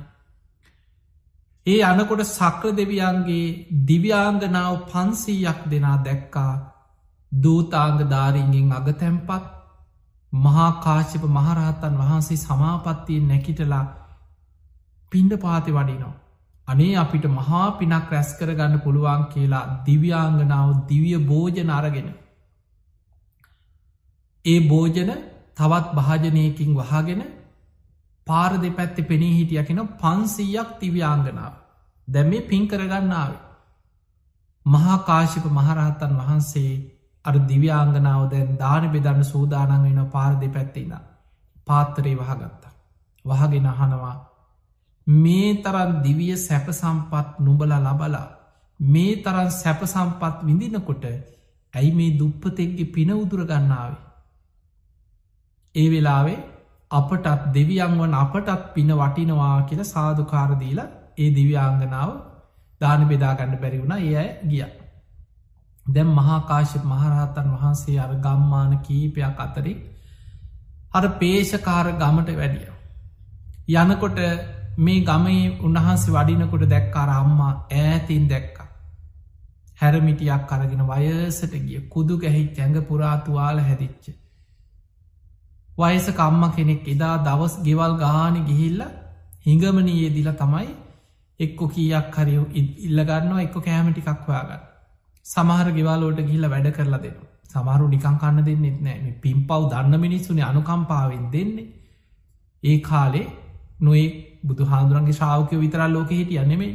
ඒ 1.66 1.80
අනකොට 1.82 2.22
සක්‍ර 2.26 2.72
දෙවියන්ගේ 2.72 3.46
දිව්‍යාංගනාව 3.86 4.74
පන්සීයක් 4.84 5.60
දෙනා 5.70 5.98
දැක්කා 6.00 6.52
දූතාංග 7.32 8.00
ධාරීගෙන් 8.06 8.72
අග 8.72 8.88
තැම්පත් 8.94 9.44
මහාකාශප 10.32 11.24
මහරහතන් 11.30 11.94
වහන්සේ 11.98 12.38
සමාපත්තියෙන් 12.38 13.28
නැකිටලා 13.28 13.84
පින්ඩ 15.14 15.34
පාති 15.38 15.72
වඩිනවා. 15.72 16.14
අනේ 16.68 16.92
අපිට 16.96 17.26
මහා 17.28 17.64
පිනක් 17.72 18.10
රැස් 18.10 18.30
කරගන්න 18.38 18.74
පුළුවන් 18.80 19.24
කියලා 19.28 19.64
දිව්‍යාංගනාව 19.86 20.68
දිවිය 20.88 21.16
භෝජන 21.22 21.70
අරගෙන. 21.70 22.08
ඒ 24.44 24.58
භෝජන 24.68 25.10
තවත් 25.56 25.86
භාජනයකින් 25.94 26.72
වහගෙන 26.74 27.22
පාර 28.26 28.52
දෙපැත්ති 28.58 29.02
පෙනී 29.04 29.34
හිටියකෙන 29.34 29.80
පන්සීයක් 29.98 30.70
තිව්‍යාංගනාව 30.80 31.54
දැම් 32.08 32.28
මේ 32.28 32.42
පින් 32.42 32.68
කරගන්නාව. 32.68 33.32
මහාකාශිප 34.66 35.46
මහරහතන් 35.50 36.12
වහන්සේ 36.18 36.72
අර 37.24 37.34
දිව්‍යාංගනාව 37.44 38.22
දැන් 38.30 38.58
දාන 38.58 38.84
බෙදන්න 38.90 39.24
සූදානන් 39.24 39.82
වෙන 39.84 40.00
පාර 40.10 40.32
දෙපැත්තින්න 40.36 40.94
පාත්තරේ 41.66 42.16
වහගත්තා. 42.16 42.72
වහගෙන 43.24 43.66
අහනවා 43.68 44.16
මේ 45.06 45.48
තරන් 45.56 46.02
දිවිය 46.02 46.36
සැප 46.38 46.66
සම්පත් 46.70 47.38
නුබල 47.40 47.72
ලබලා 47.78 48.26
මේ 48.80 49.22
තරන් 49.22 49.50
සැප 49.52 49.80
සම්පත් 49.84 50.36
විඳිනකොට 50.42 51.04
ඇයි 51.74 51.92
මේ 51.92 52.16
දුප්පතෙක්ගේ 52.18 52.92
පින 52.92 53.10
උදුරගන්නාවේ. 53.12 54.02
ඒ 55.74 55.88
වෙලාවේ 55.90 56.44
අපටත් 56.90 57.26
දෙවියන්වන් 57.54 58.14
අපටත් 58.14 58.74
පින 58.74 58.90
වටිනවා 58.92 59.56
කියල 59.62 59.82
සාධකාරදීල 59.86 60.80
ඒ 61.18 61.28
දිව්‍යාංගනාව 61.30 62.10
දාන 62.80 63.08
බෙදාගන්න 63.08 63.54
බැරි 63.56 63.78
වුණ 63.78 63.96
ඒ 63.98 64.16
අය 64.16 64.30
ගිය. 64.44 64.64
දැම් 65.86 66.08
මහාකාශප 66.10 66.84
මහරහතන් 66.84 67.48
වහන්සේ 67.54 67.98
අර 67.98 68.12
ගම්මාන 68.16 68.72
කීපයක් 68.80 69.38
අතරින් 69.38 69.78
අර 70.92 71.04
පේෂකාර 71.14 71.86
ගමට 71.94 72.30
වැඩිය. 72.32 72.70
යනකොට 73.74 74.18
මේ 74.78 75.00
ගමේ 75.02 75.58
උන්වහන්සේ 75.60 76.12
වඩිනකොට 76.12 76.64
දැක්කාර 76.68 77.10
අම්මා 77.12 77.52
ඈතින් 77.72 78.28
දැක්ක. 78.28 78.58
හැරමිටියක් 79.80 80.52
අරගෙන 80.52 80.82
වයසට 80.84 81.54
ගිය 81.60 81.80
කුදු 81.88 82.18
ගැහිච් 82.18 82.58
ඇඟ 82.58 82.78
පුරාතුවාල 82.82 83.58
හැදිච්ච. 83.60 84.06
වයස 85.78 86.06
කම්ම 86.12 86.44
කෙනෙක් 86.56 86.88
එදා 86.88 87.16
දවස් 87.20 87.54
ගෙවල් 87.62 87.94
ගාන 87.96 88.36
ගිහිල්ල 88.46 88.80
හිඟමනයේ 89.46 90.10
දිල 90.10 90.30
තමයි 90.34 90.68
එක්කො 91.40 91.64
කීයක් 91.68 92.16
හරි 92.16 92.34
ඉල්ලගන්නවා 92.86 93.44
එක්ක 93.46 93.56
කෑමටිකක් 93.60 94.26
හොයාගන්න. 94.26 94.62
සමහර 95.26 95.68
ගෙවාලෝට 95.72 96.20
ගිහිල 96.20 96.50
වැඩ 96.50 96.68
කරලා 96.72 97.02
දෙන්න 97.04 97.18
සමහරු 97.52 97.86
නිකං 97.88 98.16
කන්න 98.20 98.44
දෙන්නෙත් 98.44 98.78
නෑ 98.82 99.16
පින් 99.22 99.40
පව් 99.48 99.62
දන්න 99.72 100.00
මිනිස්සුනේ 100.00 100.46
අනුකම්පාවෙන් 100.50 101.26
දෙන්නේ. 101.32 101.72
ඒ 102.62 102.78
කාලේ 102.80 103.26
නොේ 103.80 104.06
බුදු 104.44 104.62
හාදුරන්ගේ 104.64 105.12
ශාවකය 105.12 105.56
විතරල් 105.56 105.92
ලෝක 105.92 106.10
හිටිය 106.10 106.44
නෙමේ 106.44 106.72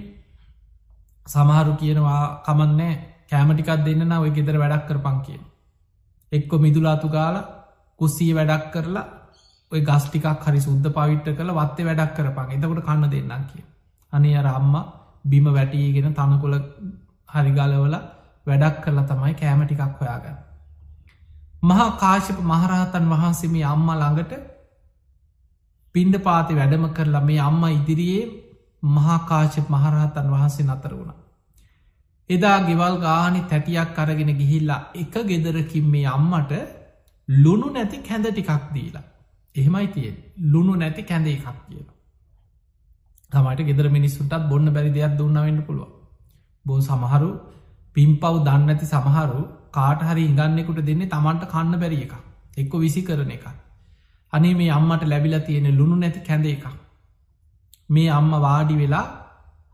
සමහරු 1.25 1.73
කියනවා 1.75 2.21
කමන්නෑ 2.45 2.93
කෑමටිකක් 3.29 3.71
දෙන්න 3.79 4.11
ඔය 4.15 4.31
ගෙදර 4.31 4.57
වැඩක් 4.57 4.85
කරපං 4.87 5.17
කිය. 5.21 5.39
එක්කො 6.31 6.55
මිදුලාතු 6.57 7.07
ගාල 7.09 7.35
කුස්සී 7.99 8.31
වැඩක් 8.33 8.65
කරලා 8.73 9.07
ඔය 9.71 9.81
ගස්ටිකක් 9.81 10.27
හරි 10.43 10.59
සුද්ද 10.59 10.85
පවිට්ට 10.89 11.37
කළ 11.37 11.51
වත්තේ 11.53 11.85
වැඩක් 11.85 12.13
කරපන් 12.15 12.53
එතකොට 12.53 12.83
කන්න 12.83 13.09
දෙන්නම් 13.09 13.43
කිය. 13.45 13.63
අනේ 14.13 14.37
අර 14.37 14.47
අම්ම 14.49 14.75
බිම 15.25 15.47
වැටීගෙන 15.47 16.13
තනකොළ 16.13 16.55
හරිගලවල 17.29 17.95
වැඩක් 18.47 18.77
කරලා 18.83 19.05
තමයි 19.05 19.33
කෑමටිකක් 19.35 19.99
හොයාගන්න. 19.99 20.37
මහා 21.63 21.89
කාශප 21.93 22.39
මහරහතන් 22.43 23.05
වහන්සේ 23.07 23.49
මේ 23.49 23.65
අම්ම 23.65 23.89
ළඟට 23.93 24.48
පින්ඩ 25.95 26.15
පාති 26.19 26.53
වැඩම 26.53 26.85
කරලා 26.89 27.23
මේ 27.23 27.39
අම්ම 27.39 27.63
ඉදිරියේ 27.69 28.25
මහාකාශප 28.89 29.67
මහරහතන් 29.69 30.27
වහන්සේ 30.27 30.65
නතර 30.65 30.93
වුණ. 30.93 31.13
එදා 32.29 32.57
ගෙවල් 32.61 32.95
ගානි 32.97 33.41
තැටියක් 33.43 33.97
අරගෙන 33.97 34.31
ගිහිල්ලා 34.33 34.81
එක 34.95 35.15
ගෙදරකින් 35.25 35.85
මේ 35.85 36.07
අම්මට 36.07 36.51
ලුණු 37.29 37.69
නැති 37.69 37.97
කැඳ 37.99 38.27
ටිකක් 38.27 38.65
දීලා. 38.73 39.05
එහෙමයි 39.55 39.87
තියෙන් 39.89 40.17
ලුණු 40.51 40.75
නැති 40.75 41.03
කැඳ 41.03 41.27
එකක් 41.27 41.47
කියලා. 41.63 41.95
තමට 43.31 43.61
ගෙදර 43.61 43.87
මිනිස්සුන්ටත් 43.89 44.49
බොන්න 44.49 44.67
බැරි 44.69 44.91
දෙයක් 44.91 45.15
දුන්නවෙන්න 45.17 45.61
පුළුව. 45.61 45.89
බෝ 46.65 46.79
සමහරු 46.81 47.29
පිම්පව් 47.95 48.35
දන්න 48.45 48.69
ඇති 48.69 48.85
සමහරු 48.87 49.41
කාට 49.71 50.01
හරි 50.01 50.23
ඉගන්නෙකුට 50.25 50.81
දෙන්නේ 50.83 51.07
තමන්ට 51.07 51.43
කන්න 51.47 51.75
බැරි 51.77 51.99
එක 52.01 52.13
එක්ක 52.57 52.73
විසි 52.75 53.01
කරන 53.01 53.31
එක. 53.31 53.45
අනේ 54.33 54.53
මේ 54.53 54.69
අම්මට 54.71 55.03
ලැබිලා 55.03 55.39
තියෙන 55.39 55.67
ලුණු 55.77 55.95
නැති 55.95 56.19
කැඳ 56.19 56.45
එක. 56.45 56.65
මේ 57.89 58.09
අම්ම 58.09 58.31
වාඩි 58.41 58.75
වෙලා 58.75 59.07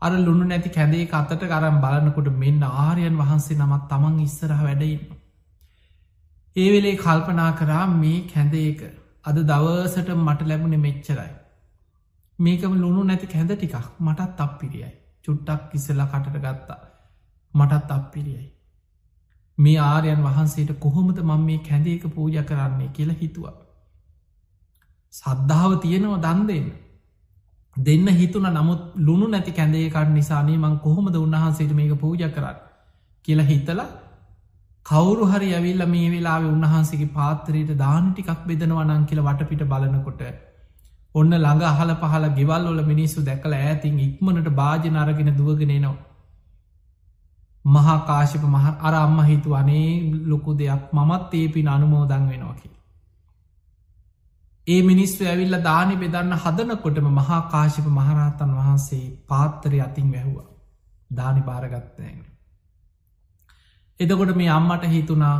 අර 0.02 0.12
ලුණු 0.18 0.44
නැති 0.44 0.70
කැදේ 0.70 1.04
අතට 1.12 1.42
කරම් 1.42 1.78
බලන්නකොට 1.80 2.28
මෙන්න 2.34 2.62
ආරයන් 2.62 3.16
වහන්සේ 3.16 3.56
නමත් 3.56 3.82
තමන් 3.88 4.18
ඉස්සරහ 4.20 4.60
වැඩඉන්න. 4.62 5.02
ඒ 6.56 6.68
වෙලේ 6.72 6.96
කල්පනා 6.96 7.50
කරා 7.52 7.84
මේ 7.94 8.18
කැඳේක 8.24 8.80
අද 9.24 9.38
දවසට 9.42 10.10
මට 10.16 10.48
ලැබුණේ 10.48 10.78
මෙච්චරයි. 10.78 11.32
මේකම 12.38 12.74
ලුණු 12.74 13.04
නැති 13.04 13.26
කැඳ 13.26 13.52
ටිකක් 13.52 13.86
මටත් 14.00 14.40
අප්පිරියයි 14.40 14.90
චුට්ටක් 15.24 15.74
ඉස්සලා 15.74 16.06
කටට 16.06 16.36
ගත්තා 16.38 16.80
මටත් 17.54 17.90
අප්පිරියයි. 17.90 18.48
මේ 19.58 19.78
ආරයන් 19.84 20.22
වහන්සේට 20.22 20.72
කොහොමද 20.78 21.18
මං 21.22 21.46
මේ 21.48 21.64
කැඳේක 21.68 22.04
පූජ 22.14 22.36
කරන්නේ 22.42 22.90
කියලා 22.90 23.20
හිතුව. 23.22 23.46
සද්ධාව 25.12 25.72
තියෙනවා 25.80 26.22
දන් 26.22 26.40
දෙන්න. 26.46 26.66
දෙන්න 27.76 28.08
හිතුන 28.14 28.48
නමුත් 28.50 28.82
ලුණු 29.00 29.28
නැති 29.28 29.52
කැඳේකට 29.52 30.10
නිසානේ 30.10 30.58
මං 30.58 30.74
කොහොමද 30.78 31.16
උන්වහන්සේට 31.16 31.72
මේක 31.72 31.94
පූජ 31.98 32.24
කරන්න 32.30 32.58
කියලා 33.24 33.44
හිතලා 33.44 33.88
කවුරු 34.86 35.24
හරි 35.26 35.48
ඇවිල්ල 35.52 35.84
මේ 35.88 36.08
වෙලාව 36.10 36.44
උන්වහන්සේගේ 36.46 37.12
පාත්‍රයට 37.12 37.72
දාන 37.76 38.10
ටිකක් 38.10 38.42
බෙදනවනං 38.46 39.06
කියල 39.06 39.20
වටපිට 39.20 39.64
බලනකොට 39.64 40.22
ඔන්න 41.14 41.32
ළඟ 41.34 41.64
අහල 41.64 41.90
පහල 41.94 42.26
ගෙවල්ලොල 42.34 42.80
මිනිස්සු 42.84 43.24
දැකල 43.24 43.56
ඇතින් 43.56 43.98
ඉක්මනට 44.00 44.48
භාජන 44.52 44.96
අරගෙන 44.96 45.30
දුවගෙනනවා. 45.32 45.96
මහා 47.64 47.98
කාශප 48.06 48.42
මහ 48.46 48.66
අර 48.80 48.94
අම්ම 48.96 49.18
හිතු 49.24 49.54
අනේ 49.54 49.86
ලොකු 50.26 50.50
දෙයක් 50.54 50.82
මමත් 50.92 51.32
ඒපින 51.34 51.68
අනුමෝදං 51.68 52.26
වෙනවාකි. 52.30 52.68
ඒ 54.66 54.78
මිනිස්ව 54.82 55.18
ඇවිල්ල 55.24 55.56
දානි 55.62 55.96
බෙදන්න 55.96 56.32
හදනකොටම 56.36 57.08
මහා 57.12 57.40
කාශප 57.48 57.86
මහරහතන් 57.90 58.54
වහන්සේ 58.54 59.04
පාත්තරය 59.28 59.80
අතින් 59.80 60.08
වැැහවා 60.12 60.48
දානි 61.10 61.42
භාරගත්තෑන්. 61.42 62.24
එදකොට 64.00 64.32
මේ 64.36 64.48
අම්මට 64.48 64.86
හිතුනා 64.86 65.36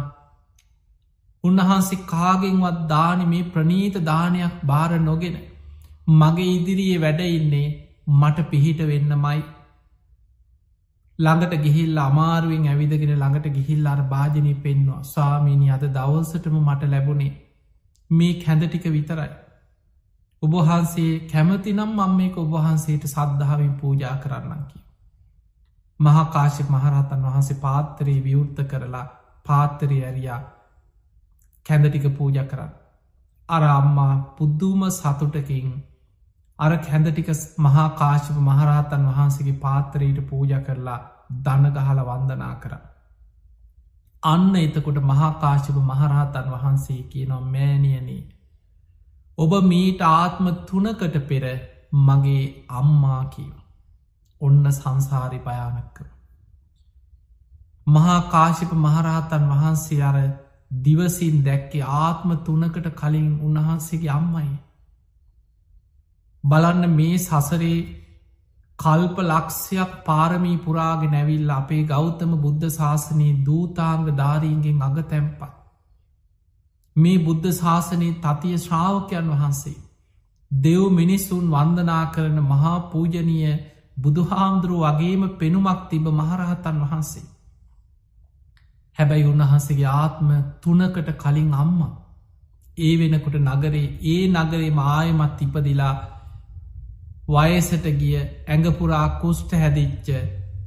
උන්වහන්සේ 1.45 2.05
කාගෙන්වත් 2.05 2.79
දානි 2.89 3.27
මේ 3.27 3.49
ප්‍රනීත 3.49 3.99
දානයක් 4.05 4.57
භාර 4.65 5.01
නොගෙන 5.01 5.37
මගේ 6.13 6.53
ඉදිරියේ 6.53 7.01
වැඩඉන්නේ 7.01 7.69
මට 8.13 8.49
පිහිට 8.51 8.81
වෙන්න 8.85 9.13
මයි 9.19 9.43
ළඟට 11.19 11.55
ගිහිල් 11.59 11.99
අමාරුවෙන් 12.01 12.65
ඇවිදගෙන 12.67 13.13
ළඟට 13.15 13.51
ගිහිල් 13.51 13.87
අර 13.87 14.01
භාජනය 14.05 14.55
පෙන්වා 14.61 15.03
ස්වාමීනි 15.05 15.71
අද 15.71 15.85
දවසටම 15.91 16.57
මට 16.61 16.89
ලැබුණේ 16.89 17.33
මේ 18.11 18.35
කැඳටික 18.37 18.85
විතරයි. 18.87 19.31
ඔබහන්සේ 20.43 21.13
කැමතිනම් 21.27 21.91
මං 21.91 22.13
මේක 22.13 22.37
ඔබහන්සේට 22.39 23.05
සද්ධාවින් 23.07 23.75
පූජා 23.75 24.17
කරන්නකි. 24.17 24.79
මහාකාශ 26.01 26.61
මහරහතන් 26.69 27.23
වහන්සේ 27.23 27.59
පාත්තරයේ 27.59 28.25
විවෘත්ත 28.25 28.59
කරලා 28.65 29.07
පාත්තරය 29.47 29.99
ඇරයා 30.03 30.41
කැඳටික 31.67 32.07
පූජ 32.13 32.39
කරන්න. 32.45 32.73
අර 33.49 33.63
අම්මා 33.71 34.15
පුද්දුම 34.39 34.83
සතුටකින් 34.91 35.71
අර 36.59 36.73
කැඳටික 36.79 37.29
මහා 37.59 37.89
කාශප 37.95 38.37
මහරහතන් 38.41 39.07
වහන්සේගේ 39.09 39.61
පාත්තරයට 39.61 40.21
පූජ 40.29 40.53
කරලා 40.61 41.01
දනගහල 41.41 42.01
වන්දනා 42.03 42.55
කර. 42.57 42.73
අන්න 44.23 44.57
එතකොට 44.57 44.99
මහාකාශප 45.03 45.77
මහරහතන් 45.83 46.51
වහන්සේ 46.51 47.03
කියනවා 47.03 47.45
මෑනියනේ. 47.49 48.23
ඔබ 49.39 49.53
මීට 49.63 50.01
ආත්ම 50.01 50.47
තුනකට 50.67 51.17
පෙර 51.29 51.45
මගේ 51.93 52.45
අම්මා 52.69 53.23
කියව. 53.27 53.55
ඔන්න 54.41 54.65
සංසාරි 54.73 55.39
භයානක්ක. 55.39 55.99
මහා 57.87 58.21
කාශිප 58.31 58.73
මහරහතන් 58.77 59.45
වහන්සේ 59.49 60.03
අර 60.03 60.17
දිවසින් 60.81 61.37
දැක්කේ 61.45 61.83
ආත්ම 61.99 62.31
තුනකට 62.39 62.89
කලින් 62.95 63.29
උන්වහන්සේගේ 63.41 64.11
අම්මයි. 64.11 64.51
බලන්න 66.45 66.91
මේ 66.91 67.19
සසරේ 67.19 67.79
කල්ප 68.79 69.17
ලක්ෂයක් 69.23 69.93
පාරමී 70.05 70.57
පුරාගෙන 70.59 71.11
නැවිල් 71.11 71.51
අපේ 71.51 71.83
ගෞතම 71.85 72.33
බුද්ධ 72.39 72.67
ශාසනයේ 72.71 73.39
දූතාංග 73.43 74.05
ධාරීන්ගෙන් 74.13 74.83
අග 74.83 74.99
තැම්පත්. 75.05 75.53
මේ 76.97 77.19
බුද්ධ 77.21 77.49
ශාසනයේ 77.53 78.19
තතිය 78.19 78.57
ශ්‍රාවකයන් 78.59 79.31
වහන්සේ. 79.33 79.77
දෙව් 80.51 80.83
මිනිස්සුන් 80.91 81.47
වන්දනා 81.51 82.05
කරන 82.09 82.39
මහා 82.45 82.77
පූජනීය 82.91 83.55
බුදුහාමුදුරුව 83.97 84.83
වගේම 84.89 85.23
පෙනුමක් 85.35 85.81
තිබ 85.91 86.07
මහරහතන් 86.13 86.79
වහන්සේ. 86.83 87.27
හැබැයි 88.97 89.25
උන්වහන්සේගේ 89.25 89.93
ආත්ම 89.93 90.29
තුනකට 90.61 91.09
කලින් 91.15 91.55
අම්ම. 91.55 91.81
ඒ 92.79 92.95
වෙනකොට 92.99 93.37
නගරේ 93.43 93.87
ඒ 94.05 94.23
නගරේ 94.29 94.71
මායමත් 94.73 95.43
ඉපදිලා 95.43 95.95
වයසට 97.29 97.87
ගිය 97.95 98.17
ඇඟපුරා 98.19 99.07
කුෂ්ට 99.21 99.51
හැදිච්ච 99.55 100.09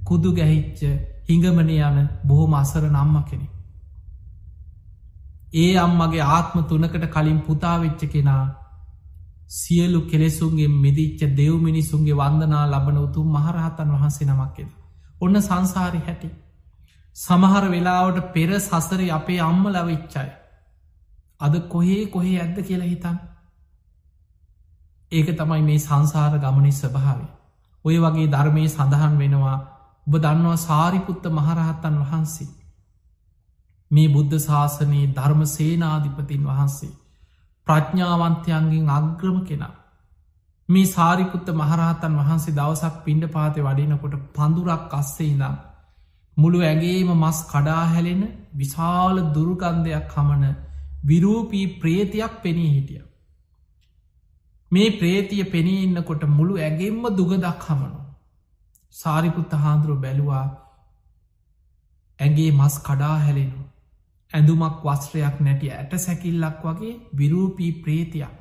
කුදු 0.04 0.32
ගැහිච්ච 0.34 0.82
හිඟමන 1.28 1.70
යන 1.70 2.10
බොහොම 2.24 2.54
අසර 2.56 2.84
නම්ම 2.86 3.16
කෙනෙ. 3.24 3.48
ඒ 5.56 5.76
අම්මගේ 5.78 6.26
ආත්ම 6.30 6.58
තුනකට 6.64 7.06
කලින් 7.08 7.40
පුතාවෙච්ච 7.42 8.02
කෙනා 8.08 8.44
සියලු 9.52 10.02
කෙලෙසුන්ගේ 10.04 10.68
මිදිච්ච 10.76 11.22
දෙව් 11.34 11.54
මිනිසුන්ගේ 11.60 12.16
වන්දනා 12.16 12.66
ලබන 12.68 12.98
උතුම් 12.98 13.28
මහරහතන් 13.30 13.90
වහන්සේ 13.92 14.28
නමක්කෙද. 14.28 14.70
ඔන්න 15.22 15.42
සංසාරි 15.42 16.02
හැටි. 16.02 16.30
සමහර 17.16 17.66
වෙලාවට 17.68 18.34
පෙර 18.34 18.50
සසර 18.60 19.02
අපේ 19.12 19.40
අම්ම 19.42 19.64
ලවිච්චයි. 19.68 20.30
අද 21.40 21.54
කොහේ 21.68 22.06
කොහේ 22.08 22.40
ඇද්ද 22.40 22.58
කියලා 22.64 22.88
හිතන් 22.88 23.18
ඒක 25.12 25.30
තමයි 25.34 25.62
මේ 25.62 25.80
සංසාර 25.80 26.34
ගමනි 26.38 26.72
ස්වභාව. 26.74 27.20
ඔය 27.86 27.96
වගේ 27.98 28.28
ධර්මය 28.28 28.64
සඳහන් 28.68 29.14
වෙනවා 29.18 29.58
ඔබ 30.08 30.14
දන්නවා 30.18 30.60
සාරිපුත්ත 30.60 31.24
මහරහත්තන් 31.30 31.98
වහන්සේ. 32.02 32.50
මේ 33.92 34.08
බුද්ධ 34.08 34.38
ශාසනයේ 34.40 35.12
ධර්ම 35.14 35.42
සේනාධිපතින් 35.48 36.44
වහන්සේ. 36.46 36.98
ප්‍රඥාවන්තයන්ගෙන් 37.68 38.90
අග්‍රම 38.90 39.38
කෙනා. 39.44 39.74
මේ 40.70 40.86
සාරිපුත්ත 40.88 41.48
මහරහතන් 41.54 42.20
වහන්සේ 42.20 42.56
දවසක් 42.56 42.96
පිණ්ඩ 43.04 43.26
පාතය 43.30 43.60
වඩිනකොට 43.62 44.16
පඳුරක් 44.34 44.94
අස්සේ 44.94 45.28
ඉඳම්. 45.28 45.56
මුළු 46.38 46.60
ඇගේම 46.62 47.10
මස් 47.16 47.40
කඩා 47.48 47.84
හැලෙන 47.88 48.24
විශාල 48.56 49.18
දුරුගන්ධයක් 49.34 50.16
හමන 50.16 50.44
විරූපී 51.06 51.68
ප්‍රේතියක් 51.78 52.34
පෙනී 52.44 52.72
හිටිය. 52.72 53.09
මේ 54.72 54.90
ප්‍රේතිය 54.92 55.44
පෙනී 55.46 55.84
ඉන්නකොට 55.84 56.24
මුළු 56.30 56.56
ඇගෙන්ම 56.60 57.04
දුගදක් 57.16 57.68
හමනු. 57.68 58.00
සාරිපුත්ත 58.96 59.54
හාන්දුරුව 59.58 60.02
බැලුවා 60.02 60.46
ඇගේ 62.20 62.52
මස් 62.52 62.76
කඩා 62.80 63.16
හැලෙනු. 63.18 63.62
ඇඳුමක් 64.32 64.84
වස්ත්‍රයක් 64.84 65.38
නැති 65.40 65.72
ඇට 65.72 65.94
සැකිල්ලක් 65.98 66.62
වගේ 66.66 66.94
විරූපී 67.16 67.72
ප්‍රේතියක්. 67.80 68.36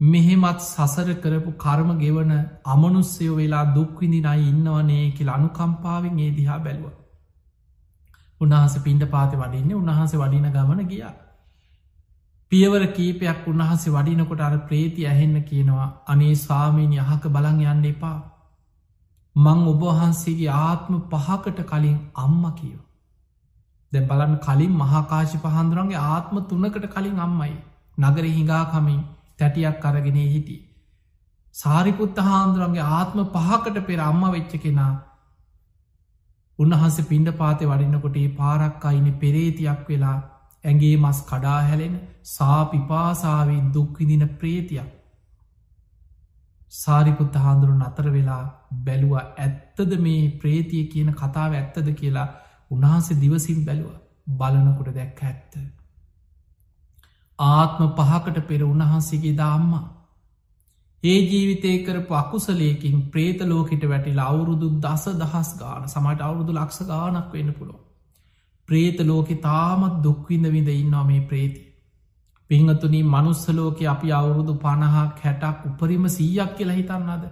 මෙහෙමත් 0.00 0.60
සසර 0.62 1.08
කරපු 1.16 1.52
කර්ම 1.56 1.90
ගෙවන 1.98 2.32
අමනුස්සයෝ 2.66 3.36
වෙලා 3.36 3.64
දුක්විඳිනයි 3.74 4.48
ඉන්නවනේ 4.48 5.06
කියල 5.10 5.30
අනුකම්පාවෙන් 5.30 6.18
ඒ 6.18 6.30
දිහා 6.32 6.58
බැලුව. 6.58 6.92
උන්හස 8.40 8.74
පින්ඩ 8.80 9.04
පාති 9.06 9.36
වඩින්න 9.36 9.72
උන්හස 9.74 10.14
වඩින 10.14 10.46
ගමන 10.50 10.84
ගියා. 10.86 11.14
පියවර 12.52 12.84
කීපයක් 12.88 13.46
උන්වහසේ 13.46 13.92
වඩිනකොට 13.92 14.40
අර 14.40 14.54
ප්‍රේති 14.60 15.06
ඇහෙන්න 15.06 15.36
කියනවා 15.42 15.88
අනේ 16.06 16.34
ස්වාමීනි 16.36 16.98
අහක 16.98 17.24
බලං 17.28 17.58
යන්න 17.66 17.86
එපා. 17.86 18.18
මං 19.36 19.60
ඔබහන්සේගේ 19.66 20.52
ආත්ම 20.58 20.94
පහකට 21.10 21.60
කලින් 21.64 21.98
අම්ම 22.16 22.44
කියෝ. 22.52 22.84
දැ 23.92 24.06
බලන්න 24.06 24.38
කලින් 24.38 24.72
මහාකාශ 24.74 25.36
පහන්දුරන්ගේ 25.38 26.06
ආත්ම 26.06 26.40
තුනකට 26.44 26.88
කලින් 26.88 27.18
අම්මයි 27.18 27.52
නගර 27.98 28.24
හිඟාකමින් 28.28 29.04
තැටියක් 29.36 29.84
අරගෙනේ 29.84 30.28
හිටි. 30.28 30.56
සාරිපුත්ත 31.54 32.18
හාන්දුරන්ගේ 32.20 32.88
ආත්ම 32.92 33.20
පහකට 33.26 33.86
පෙර 33.86 34.00
අම්ම 34.00 34.24
වෙච්ච 34.30 34.56
කෙනා 34.58 34.92
උන්වහන්සේ 36.58 37.04
පින්ඩ 37.04 37.30
පාතය 37.34 37.64
වඩින්නකොට 37.66 38.16
ඒ 38.16 38.28
පාරක් 38.34 38.84
අයින 38.84 39.08
පෙරේතියක් 39.16 39.88
වෙලා 39.88 40.18
ඇගේ 40.68 40.94
මස් 40.96 41.20
කඩා 41.24 41.60
හැලෙන 41.62 41.96
සාපිපාසාාවෙන් 42.28 43.66
දුක්විදින 43.74 44.24
ප්‍රේතියක් 44.36 44.88
සාරිපුත්ත 46.72 47.34
හාන්දුරුන් 47.36 47.82
අතර 47.82 48.06
වෙලා 48.10 48.42
බැලුව 48.84 49.14
ඇත්තද 49.18 49.92
මේ 49.98 50.22
ප්‍රේතිය 50.38 50.84
කියන 50.86 51.10
කතාව 51.14 51.52
ඇත්තද 51.54 51.88
කියලා 51.94 52.28
උන්හන්සේ 52.70 53.20
දිවසිම් 53.20 53.60
බැලුව 53.64 53.92
බලනකොට 54.30 54.94
දැක්ක 54.94 55.22
ඇත්ත. 55.22 55.52
ආත්ම 57.38 57.82
පහකට 57.90 58.46
පෙර 58.46 58.60
උන්වහන්සේගේ 58.64 59.34
දාම්මා. 59.34 59.86
ඒ 61.02 61.18
ජීවිතය 61.22 61.72
කරපු 61.80 62.14
අකුසලයකින් 62.14 63.02
ප්‍රේත 63.08 63.40
ලෝකට 63.42 63.82
වැටිලා 63.84 64.28
අවුරුදු 64.28 64.68
දස 64.78 65.04
දහස් 65.16 65.50
ගාන 65.56 65.82
සමට 65.86 66.20
අවුරුදු 66.20 66.52
ලක්ෂ 66.52 66.80
ගානක් 66.84 67.32
වෙන්න 67.32 67.52
පුළො. 67.52 67.76
ප්‍රේත 68.68 68.98
ලෝකෙ 69.02 69.34
තාමත් 69.40 70.02
දුක්විඳ 70.02 70.46
විඳ 70.48 70.70
ඉන්නවා 70.70 71.04
මේ 71.04 71.20
ප්‍රේති. 71.22 71.60
පිංහතුනී 72.50 73.04
මනුස්සලෝක 73.04 73.80
අපි 73.86 74.08
අවුරුදු 74.12 74.54
පණහා 74.56 75.04
හැටක් 75.18 75.66
උපරිම 75.66 76.04
සීයක් 76.08 76.56
කියලා 76.56 76.78
හිතන්නද. 76.78 77.24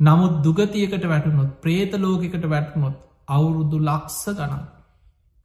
නමුත් 0.00 0.34
දුගතියකට 0.42 1.04
වැටුනොත් 1.04 1.50
ප්‍රේත 1.60 1.92
ලෝකෙකට 1.96 2.46
වැටනොත් 2.48 2.96
අවුරුදු 3.28 3.78
ලක්ස 3.80 4.20
ගණන්. 4.30 4.64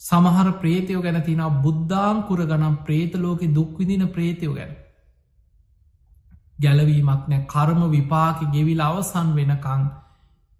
සමහර 0.02 0.50
ප්‍රේතයෝ 0.54 1.02
ගැන 1.02 1.22
තින 1.22 1.44
බුද්ධාංකුර 1.62 2.42
ගනම් 2.46 2.76
ප්‍රේතලෝක 2.80 3.42
දුක්විදින 3.52 4.08
ප්‍රේතයෝ 4.10 4.54
ගැන. 4.54 4.74
ගැලවීමක් 6.62 7.24
නෑ 7.28 7.46
කර්ම 7.46 7.82
විපාක 7.90 8.40
ගෙවිල 8.52 8.82
අවසන් 8.82 9.30
වෙනකං 9.36 9.84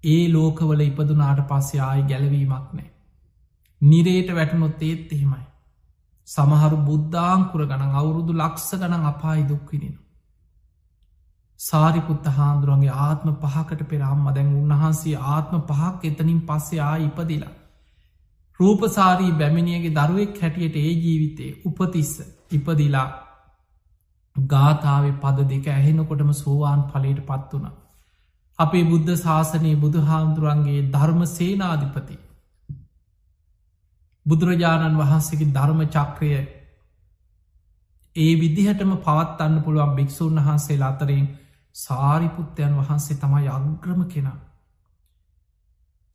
ඒ 0.04 0.24
ලෝකවල 0.30 0.82
ඉපදුනාට 0.82 1.42
පස්සේ 1.48 1.82
ආයි 1.82 2.04
ගැලවීමක් 2.04 2.70
නෑ. 2.74 2.88
නිරේට 3.82 4.30
වැටනොත් 4.32 4.82
ඒත් 4.82 5.12
එහෙමයි. 5.12 5.46
සමහරු 6.28 6.78
බුද්ධාංකුර 6.84 7.62
ගණන් 7.66 7.96
අවුරුදු 7.96 8.34
ලක්ෂ 8.34 8.72
ගණන් 8.74 9.06
අපායි 9.06 9.44
දුක්විනින. 9.44 9.96
සාරිපුත්ත 11.60 12.26
හාන්දුරුවන්ගේ 12.32 12.98
ආත්ම 13.02 13.30
පහකට 13.36 13.86
පෙරම්ම 13.86 14.26
දැන් 14.30 14.50
උන්වහන්සේ 14.56 15.16
ආත්ම 15.28 15.62
පහක් 15.64 16.00
එතනින් 16.06 16.42
පස්සේ 16.42 16.82
ආ 16.82 16.98
ඉපදිලා. 17.00 17.54
රූපසාරී 18.60 19.32
බැමිණියගේ 19.34 19.96
දරුවෙක් 19.96 20.42
හැටියට 20.42 20.78
ඒ 20.78 20.92
ජීවිතේ 20.96 21.56
උපතිස්ස 21.66 22.14
ඉපදිලා 22.52 23.08
ගාථාව 24.36 25.06
පද 25.20 25.48
දෙක 25.48 25.68
ඇහෙනකොටම 25.70 26.32
සෝවාන් 26.36 26.82
පලට 26.86 27.26
පත් 27.26 27.52
වුණ. 27.54 27.76
අපේ 28.60 28.86
බුද්ධ 28.86 29.18
ශාසනයේ 29.18 29.76
බුදු 29.78 30.00
හාමුදුරුවන්ගේ 30.04 30.88
ධර්ම 30.90 31.22
සේනාධිපති 31.30 32.18
බුදුරජාණන් 34.28 34.98
වහන්සේගේ 34.98 35.54
ධර්ම 35.54 35.82
චක්‍රය 35.88 36.30
ඒ 38.16 38.34
විදිහටම 38.36 38.92
පවත්වන්න 39.00 39.64
පුළුවන් 39.64 39.96
භික්‍ෂූන් 39.96 40.40
වහන්සේ 40.40 40.78
අතරින් 40.84 41.26
සාරිපුත්තයන් 41.76 42.74
වහන්සේ 42.78 43.18
තමයි 43.18 43.50
අග්‍රම 43.50 44.02
කෙනා. 44.06 44.40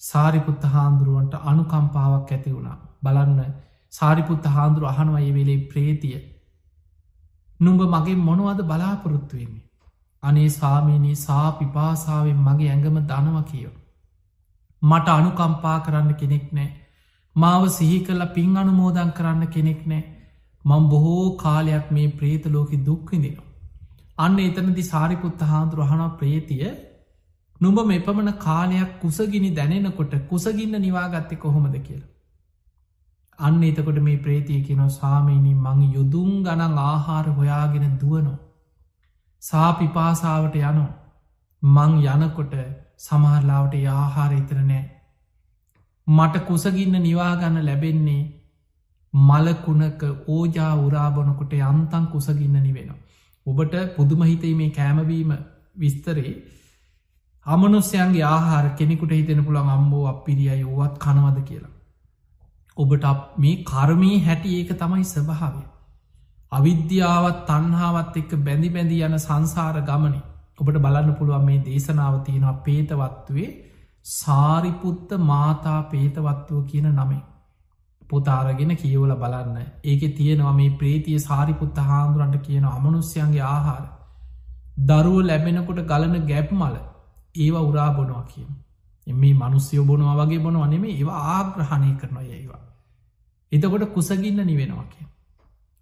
සාරිපුත්ත 0.00 0.62
හාන්දුරුවන්ට 0.66 1.34
අනුකම්පාවක් 1.42 2.30
ඇති 2.30 2.50
වුණා 2.50 2.78
බලන්න 3.02 3.40
සාරිපුත්ත 3.92 4.44
හාන්දුරු 4.46 4.86
අහනුවය 4.86 5.30
වෙලේ 5.30 5.66
ප්‍රේතිය. 5.66 6.18
නුඹ 7.60 7.82
මගේ 7.86 8.18
මොනවද 8.18 8.60
බලාපොරොත්තු 8.64 9.34
වෙන්නේ. 9.36 9.66
අනේ 10.22 10.48
සාමීනී 10.50 11.16
සා 11.16 11.48
පිපාසාාවෙන් 11.52 12.40
මගේ 12.40 12.70
ඇඟම 12.70 12.98
දනව 13.04 13.38
කියෝ. 13.44 13.74
මට 14.82 15.08
අනුකම්පා 15.10 15.78
කරන්න 15.80 16.14
කෙනෙක් 16.14 16.46
නෑ 16.52 16.70
මාව 17.36 17.64
සිහි 17.70 17.98
කල්ල 18.00 18.24
පින් 18.30 18.56
අනුමෝදන් 18.56 19.12
කරන්න 19.12 19.46
කෙනෙක් 19.48 19.82
නෑ 19.86 20.02
මං 20.64 20.88
බොහෝ 20.88 21.36
කාලයක් 21.36 21.90
මේ 21.90 22.08
ප්‍රේත 22.10 22.44
ලෝකෙ 22.46 22.76
දුක්විදිනවා. 22.80 23.50
අන්න 24.18 24.38
එතනදි 24.38 24.84
සාරිපුත්ත 24.84 25.40
හාන්දුර 25.42 25.84
හන 25.84 26.02
ප්‍රේතිය 26.18 26.64
නුඹ 27.60 27.78
මෙපමණ 27.84 28.32
කාලයක් 28.38 28.94
කුසගිනි 29.00 29.50
දැනෙනකොට 29.50 30.14
කුසගින්න 30.28 30.78
නිවාගත්තෙ 30.78 31.36
කොහොමද 31.36 31.76
කියලා. 31.78 32.10
අන්න 33.38 33.62
එතකොට 33.62 33.98
මේ 34.00 34.16
ප්‍රේතිය 34.18 34.60
කියනො 34.62 34.88
සාමීනී 34.90 35.54
මං 35.56 35.80
යුදුම් 35.92 36.30
ගනන් 36.42 36.78
ආහාර 36.84 37.26
හොයාගෙන 37.30 37.98
දුවනෝ. 38.00 38.38
සාපිපාසාවට 39.42 40.56
යනෝ 40.62 40.90
මං 41.62 41.92
යනකොට 42.06 42.54
සමහරලාවට 43.00 43.74
ආහාර 43.92 44.32
ඉතර 44.34 44.58
නෑ 44.62 44.82
මට 46.06 46.44
කුසගින්න 46.44 46.94
නිවාගන්න 46.98 47.58
ලැබෙන්නේ 47.62 48.22
මලකුණක 49.14 50.02
ඕජා 50.28 50.74
උරාබොනකොට 50.76 51.52
යන්තන් 51.54 52.06
කුසගින්න 52.06 52.56
නිවෙනවා. 52.58 53.00
ඔබට 53.46 53.74
පුදුමහිතයි 53.96 54.54
මේ 54.54 54.70
කෑමවීම 54.70 55.32
විස්තරේ 55.76 56.32
අමනුස්්‍යයන්ගේ 57.46 58.24
ආහාර 58.24 58.66
කෙනෙකුට 58.70 59.12
හිතෙන 59.12 59.44
පුළන් 59.44 59.70
අම්බෝ 59.70 60.06
අපිරිියයි 60.06 60.64
ඕවත් 60.66 60.98
කනවද 60.98 61.38
කියලා. 61.42 61.72
ඔබට 62.76 63.04
මේ 63.38 63.62
කර්මී 63.64 64.16
හැටි 64.20 64.56
ඒක 64.56 64.70
තමයි 64.76 65.04
ස්වභාවය. 65.06 65.62
අවිද්‍යාවත් 66.52 67.38
තන්හාවත් 67.46 68.16
එක්ක 68.16 68.32
බැඳි 68.38 68.68
බැඳි 68.70 69.02
යන 69.02 69.18
සංසාර 69.18 69.76
ගමනි 69.82 70.20
ඔබට 70.58 70.78
බලන්න 70.78 71.14
පුළුවන් 71.14 71.44
මේ 71.44 71.60
දේශනාව 71.60 72.16
තියෙනවා 72.20 72.60
පේතවත්තුවේ 72.60 73.50
සාරිපුත්ත 74.04 75.10
මාතා 75.22 75.82
පේතවත්තුව 75.84 76.64
කියන 76.66 76.88
නමේ. 76.90 77.22
පොතාරගෙන 78.02 78.76
කියවල 78.76 79.12
බලන්න 79.16 79.58
ඒක 79.84 80.02
තියෙනවා 80.16 80.52
මේ 80.52 80.70
ප්‍රේතිය 80.70 81.18
සාරිපුත්ත 81.18 81.76
හාමුදුරන්ට 81.80 82.42
කියන 82.42 82.64
අමනුස්්‍යයන්ගේ 82.66 83.44
ආහාර. 83.48 83.84
දරුව 84.80 85.20
ලැබෙනකොට 85.22 85.86
ගලන 85.86 86.26
ගැප් 86.26 86.50
මල 86.52 86.76
ඒවා 87.36 87.62
උරා 87.62 87.90
බොනවා 87.92 88.24
කියන. 88.24 88.50
එම 89.06 89.22
මනුස්්‍යයෝ 89.36 89.84
බොනවා 89.84 90.16
වගේ 90.16 90.38
බොනවා 90.38 90.66
නෙම 90.66 90.84
ඒවා 90.86 91.22
ආග්‍රහණය 91.28 91.94
කරනවා 91.94 92.26
ඒවා. 92.30 92.62
එතකොට 93.52 93.84
කුසගින්න 93.92 94.46
නිවෙනවා 94.46 94.84
කිය. 94.84 95.06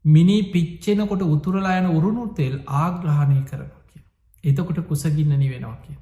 මිනි 0.04 0.36
පිච්චෙනකොට 0.44 1.22
උතුරලායන 1.24 1.86
උරුණු 1.86 2.28
තෙල් 2.34 2.54
ආග්‍රහණය 2.66 3.40
කරනවා 3.42 3.82
කිය. 3.88 4.02
එතකොට 4.44 4.80
කුසගින්න 4.86 5.34
නිවෙනවා 5.38 5.76
කිය. 5.86 5.98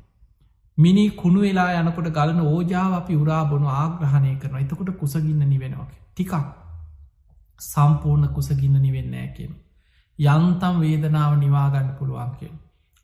මිනි 0.79 1.05
කුණු 1.13 1.41
වෙලා 1.41 1.71
යනකොට 1.79 2.09
ගලන 2.11 2.41
ඕජාව 2.45 2.93
අපි 2.95 3.15
උරා 3.17 3.43
බොනු 3.45 3.69
ආග්‍රහණය 3.75 4.33
කරන 4.37 4.59
එතකොට 4.59 4.91
කුසගින්න 4.97 5.43
නිවෙනවා 5.47 5.87
ටිකක් 5.89 6.35
සම්පූර්ණ 7.61 8.29
කුසගින්න 8.31 8.77
නිවෙන්නෑ 8.79 9.29
කියෙන. 9.31 9.55
යන්තම් 10.19 10.77
වේදනාව 10.79 11.33
නිවාගන්න 11.37 11.91
පුළුවන් 11.99 12.31
කියෙන. 12.39 12.55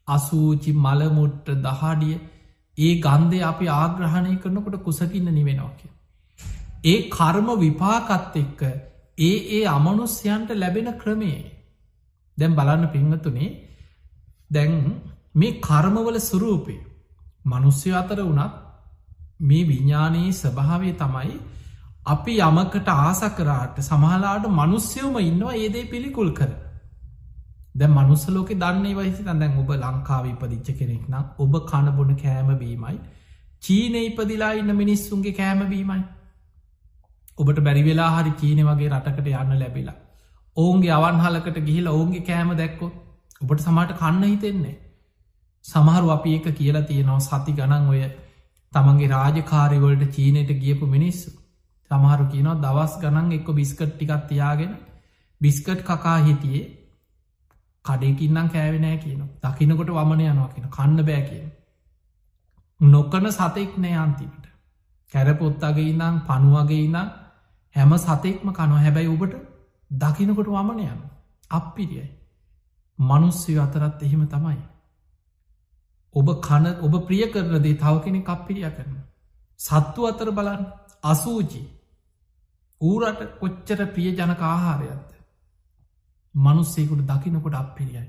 අසූචි 0.09 0.73
මළමුට්ට 0.77 1.51
දහඩිය 1.61 2.15
ඒ 2.79 2.95
ගන්දේ 3.01 3.43
අපි 3.45 3.67
ආග්‍රහණය 3.73 4.37
කරනකොට 4.39 4.79
කුසකින්න 4.81 5.29
නිවෙනවා 5.31 5.75
කිය. 5.75 5.93
ඒ 6.85 6.99
කර්ම 7.09 7.49
විපාකත් 7.59 8.37
එක්ක 8.37 8.63
ඒ 9.19 9.37
ඒ 9.53 9.63
අමනුස්්‍යයන්ට 9.69 10.51
ලැබෙන 10.55 10.91
ක්‍රමේ 10.97 11.41
දැම් 12.39 12.55
බලන්න 12.55 12.89
පිංහතුනේ 12.89 13.53
දැන් 14.51 14.75
මේ 15.35 15.59
කර්මවල 15.61 16.19
සුරූපේ 16.23 16.81
මනුස්්‍ය 17.45 17.91
අතර 17.93 18.21
වනත් 18.23 18.53
මේ 19.41 19.65
විඤ්ඥානයේ 19.65 20.33
ස්වභාවය 20.33 20.93
තමයි 20.95 21.35
අපි 22.07 22.35
යමකට 22.41 22.89
ආසකරාට 22.91 23.77
සමහලාට 23.81 24.47
මනුස්්‍යයවම 24.51 25.17
ඉන්නවා 25.21 25.55
ඒදේ 25.55 25.85
පිළිකුල් 25.85 26.31
කර. 26.31 26.53
දැ 27.75 27.89
මනුස්සලෝක 27.89 28.51
දන්නේ 28.55 28.95
වයිසි 28.95 29.23
දැන් 29.25 29.59
ඔබ 29.59 29.71
ලංකාව 29.75 30.27
ඉපදිච්ච 30.27 30.69
කෙනෙක් 30.79 31.05
නම් 31.09 31.25
ඔබ 31.39 31.55
කණබොන 31.67 32.13
කෑමබීමයි 32.17 32.99
චීන 33.63 33.95
ඉපදිලා 34.01 34.53
ඉන්න 34.53 34.77
මිනිස්සුන්ගේ 34.77 35.33
කෑමබීමයි 35.33 36.03
ඔබට 37.39 37.59
බැරිවෙලා 37.61 38.11
හරි 38.15 38.33
චීන 38.33 38.61
වගේ 38.63 38.91
රටකට 38.91 39.29
යන්න 39.35 39.59
ලැබිලා. 39.59 39.99
ඔවුන්ගේ 40.57 40.93
අවන්හලකට 40.93 41.59
ගිහිල 41.61 41.87
ඔවුන්ගේ 41.89 42.23
කෑම 42.23 42.51
දැක්කො 42.57 42.87
ඔබට 43.41 43.61
සමට 43.61 43.97
කන්න 43.99 44.25
හිතෙන්නේ 44.25 44.75
සමහරු 45.65 46.09
අපි 46.11 46.35
එක 46.39 46.47
කියලා 46.59 46.89
තියෙනවා 46.91 47.21
සති 47.21 47.53
ගණන් 47.53 47.89
ඔය 47.89 48.03
තමන්ගේ 48.73 49.09
රාජකාරිවලට 49.09 50.05
චීනයට 50.15 50.51
ගියපු 50.63 50.87
මිනිස්සු. 50.87 51.31
සමහරු 51.91 52.25
කියනවා 52.33 52.61
දවස් 52.65 52.95
ගණන් 53.03 53.33
එක්ක 53.33 53.49
බිස්කට් 53.59 53.93
ටිකත් 53.93 54.25
තියාගෙන 54.29 54.73
බිස්කට් 55.41 55.81
කකා 55.83 56.19
හිටියේ 56.27 56.65
කඩයකින්නම් 57.85 58.49
කෑවෙනෑ 58.49 58.99
කියන 58.99 59.23
දකිනකොට 59.43 59.91
වමන 59.91 60.21
යනවා 60.23 60.49
කියන 60.55 60.67
කන්න 60.77 61.07
බෑ 61.09 61.23
කියන 61.29 61.49
නොකන 62.81 63.27
සතෙක් 63.33 63.73
නෑ 63.79 63.97
අන්තිමට. 63.97 64.45
කැරපොත්තගේ 65.13 65.89
ඉන්නම් 65.91 66.21
පනුවගේ 66.29 66.85
ඉන්නම් 66.85 67.11
හැම 67.77 67.93
සතෙක්ම 67.99 68.53
කනො 68.53 68.77
හැබැයි 68.77 69.09
ඔබට 69.09 69.35
දකිනකොට 69.91 70.49
වමන 70.49 70.81
යන 70.83 71.01
අප්පිරියයි. 71.51 72.07
මනුස්්‍යය 72.99 73.59
අතරත් 73.59 74.03
එහෙම 74.03 74.29
තමයි. 74.29 74.63
ඔබ 76.15 76.29
කන 76.41 76.67
ඔබ 76.81 76.95
ප්‍රිය 77.07 77.25
කරනදේ 77.29 77.77
තව 77.77 77.95
කෙනෙ 78.01 78.21
කප්පිරිය 78.23 78.71
කරන. 78.71 78.95
සත්තු 79.61 80.07
අතර 80.07 80.31
බලන් 80.33 80.63
අසූජී 81.05 81.67
ඌරට 82.81 83.21
කොච්චර 83.39 83.81
ප්‍රිය 83.89 84.11
ජනක 84.13 84.43
ආහාරයක්ද. 84.45 85.11
මනුස්සෙකුට 86.35 87.07
දකිනකොට 87.07 87.55
අපිරියයි. 87.55 88.05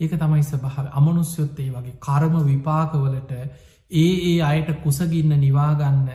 ඒක 0.00 0.12
තමයි 0.14 0.44
ස්භාව 0.44 0.86
අමනුස්යොත්තේ 0.92 1.70
වගේ 1.70 1.98
කරම 1.98 2.34
විපාකවලට 2.42 3.32
ඒ 3.32 4.12
ඒ 4.22 4.38
අයට 4.42 4.70
කුසගින්න 4.82 5.32
නිවාගන්න 5.38 6.08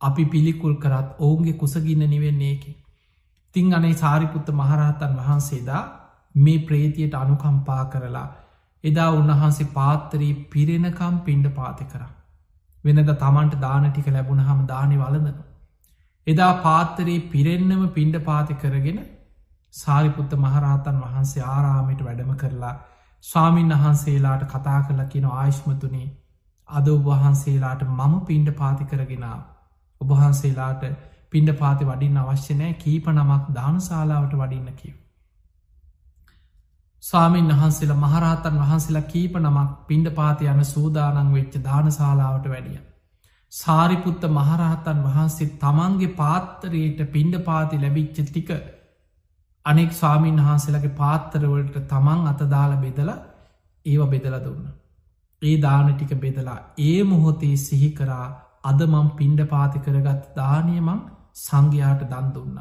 අපි 0.00 0.24
පිළිකුල් 0.26 0.74
කරත් 0.76 1.08
ඔවුන්ගේ 1.18 1.52
කුසගින්න 1.54 2.02
නිවෙන්නේ 2.06 2.50
ඒකි. 2.50 2.72
තිං 3.54 3.74
අනේ 3.74 3.94
සාරිපුත්ත 3.94 4.48
මහරහතන් 4.52 5.14
වහන්සේදා 5.18 5.82
මේ 6.34 6.58
ප්‍රේතියට 6.60 7.14
අනුකම්පා 7.14 7.84
කරලා 7.86 8.28
එදා 8.84 9.10
උන්වහන්සේ 9.12 9.72
පාත්තරී 9.72 10.32
පිරෙනකම් 10.50 11.14
පින්ඩ 11.24 11.48
පාති 11.54 11.84
කර. 11.84 12.02
වෙනද 12.84 13.12
තමන්ට 13.16 13.60
දාන 13.60 13.86
ටික 13.86 14.08
ලැබුණ 14.08 14.40
හම 14.40 14.60
දානය 14.66 14.96
වලඳන. 14.96 15.38
එදා 16.26 16.52
පාත්තරයේ 16.62 17.26
පිරෙන්න්නම 17.28 17.82
පින්ඩ 17.90 18.18
පාති 18.24 18.54
කරගෙන 18.54 19.00
සාරිපුත්ත 19.74 20.32
මහරහතන් 20.36 21.02
වහන්සේ 21.02 21.44
ආරාමයට 21.46 22.00
වැඩම 22.02 22.32
කරලා 22.36 22.74
ස්වාමීන් 23.24 23.74
වහන්සේලාට 23.74 24.46
කතා 24.46 24.80
කරලා 24.82 25.06
කියන 25.06 25.28
ආයිශ්මතුනේ 25.32 26.08
අද 26.68 26.88
ඔබවහන්සේලාට 26.88 27.82
මම 27.88 28.14
පින්ඩ 28.22 28.48
පාති 28.54 28.84
කරගෙනාව. 28.84 29.40
ඔබහන්සේලාට 30.00 30.82
පින්ඩ 31.30 31.50
පාති 31.56 31.84
වඩින් 31.84 32.18
අවශ්‍යනෑ 32.18 32.72
කීප 32.76 33.06
නමක් 33.08 33.54
දානශාලාවට 33.54 34.34
වඩින්න 34.36 34.72
කිව. 34.74 34.94
ස්වාමීන් 37.08 37.50
වහන්සේලා 37.50 37.98
මහරහතන් 37.98 38.56
වහන්සේලා 38.58 39.04
කීප 39.04 39.36
නමක් 39.38 39.70
පින්ඩ 39.86 40.08
පාති 40.12 40.48
යන 40.48 40.64
සූදානං 40.66 41.30
වෙච්ච 41.32 41.54
දානශාලාවට 41.62 42.48
වැඩිය. 42.48 42.80
සාරිපුත්ත 43.52 44.24
මහරහතන් 44.30 44.98
වහන්සේ 45.04 45.48
තමන්ගේ 45.56 46.10
පාත්තරයට 46.14 47.00
පින්ඩ 47.10 47.38
පාති 47.44 47.76
ලැබිච්ච 47.76 48.18
ටික 48.20 48.50
අනෙක් 49.66 49.92
ස්වාමීන් 49.92 50.40
වහන්සේලගේ 50.40 50.94
පාත්තරවලට 50.94 51.78
තමන් 51.86 52.26
අතදාල 52.26 52.76
බෙදල 52.78 53.10
ඒව 53.86 54.02
බෙදල 54.06 54.36
දුන්න. 54.40 54.66
ඒ 55.42 55.56
දාන 55.58 55.88
ටික 55.90 56.12
බෙදලා 56.18 56.58
ඒ 56.80 56.98
මොහොතේ 57.04 57.56
සිහි 57.58 57.90
කරා 57.92 58.26
අදමම් 58.64 59.08
පින්ඩ 59.12 59.40
පාති 59.46 59.78
කරගත් 59.80 60.24
දානයමං 60.36 61.00
සංඝයාට 61.38 62.02
දන් 62.06 62.28
දුන්න. 62.34 62.58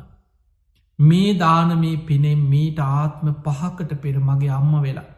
මේ 1.00 1.34
දානමේ 1.34 1.98
පිනෙම් 2.00 2.40
මීට 2.46 2.80
ආත්ම 2.80 3.28
පහකට 3.44 4.02
පෙර 4.02 4.16
මගේ 4.20 4.50
අම්ම 4.52 4.74
වෙලා. 4.82 5.10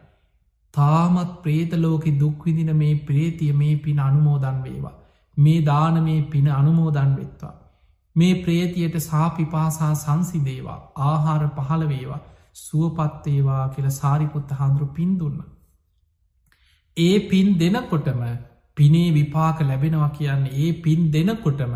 තාමත් 0.74 1.30
ප්‍රේතලෝකෙ 1.42 2.10
දුක්විදින 2.20 2.72
මේ 2.76 2.94
ප්‍රේතිය 3.06 3.52
මේ 3.52 3.76
පින 3.76 4.00
අනුමෝදන් 4.00 4.58
වේවා. 4.62 4.98
මේ 5.36 5.60
දානමේ 5.62 6.22
පින 6.24 6.48
අනුමෝදන් 6.50 7.16
වෙත්වා. 7.16 7.54
මේ 8.16 8.34
ප්‍රේතියට 8.34 8.96
සාපිපාසා 9.00 9.94
සංසිදේවා 9.94 10.80
ආහාර 11.04 11.48
පහළ 11.48 11.88
වේවා 11.88 12.20
සුවපත්තේවා 12.54 13.64
කියල 13.68 13.88
සාරිපුත්ත 13.92 14.50
හාන්දුරු 14.50 14.86
පින් 14.88 15.18
දුන්න. 15.18 15.40
ඒ 16.96 17.16
පින් 17.20 17.48
දෙනකොටම 17.58 18.22
පිනේ 18.76 19.08
විපාක 19.14 19.60
ලැබෙනවා 19.62 20.10
කියන්නේ 20.10 20.56
ඒ 20.58 20.72
පින් 20.82 21.00
දෙනකොටම 21.12 21.74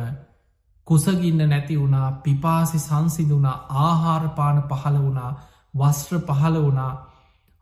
කුසගින්න 0.87 1.40
නැති 1.44 1.75
වුණා 1.77 2.09
පිපාසි 2.20 2.79
සංසිදුනා 2.81 3.59
ආහාරපාන 3.81 4.59
පහළ 4.64 4.97
වුණා 4.99 5.33
වස්ත්‍ර 5.75 6.18
පහළ 6.23 6.57
වුණා 6.59 6.92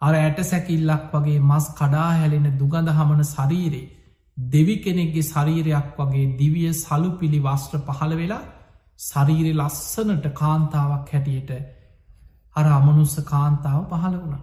අර 0.02 0.14
ඇට 0.14 0.38
සැකිල්ලක් 0.44 1.04
වගේ 1.12 1.40
මස් 1.40 1.66
කඩා 1.72 2.08
හැලෙන 2.12 2.48
දුගඳ 2.54 2.88
හමන 2.90 3.22
ශරීරේ 3.26 3.90
දෙවි 4.36 4.76
කෙනෙක්ගේ 4.78 5.22
ශරීරයක් 5.24 5.88
වගේ 5.98 6.26
දිවිය 6.38 6.72
සලු 6.76 7.10
පිළි 7.14 7.40
වස්ත්‍ර 7.40 7.80
පහළ 7.88 8.14
වෙලා 8.16 8.42
ශරීරෙ 9.00 9.52
ලස්සනට 9.54 10.26
කාන්තාවක් 10.34 11.06
හැටියට 11.08 11.52
අර 12.56 12.66
අමනුස්ස 12.68 13.14
කාන්තාව 13.24 13.82
පහළ 13.90 14.16
වුණ. 14.16 14.42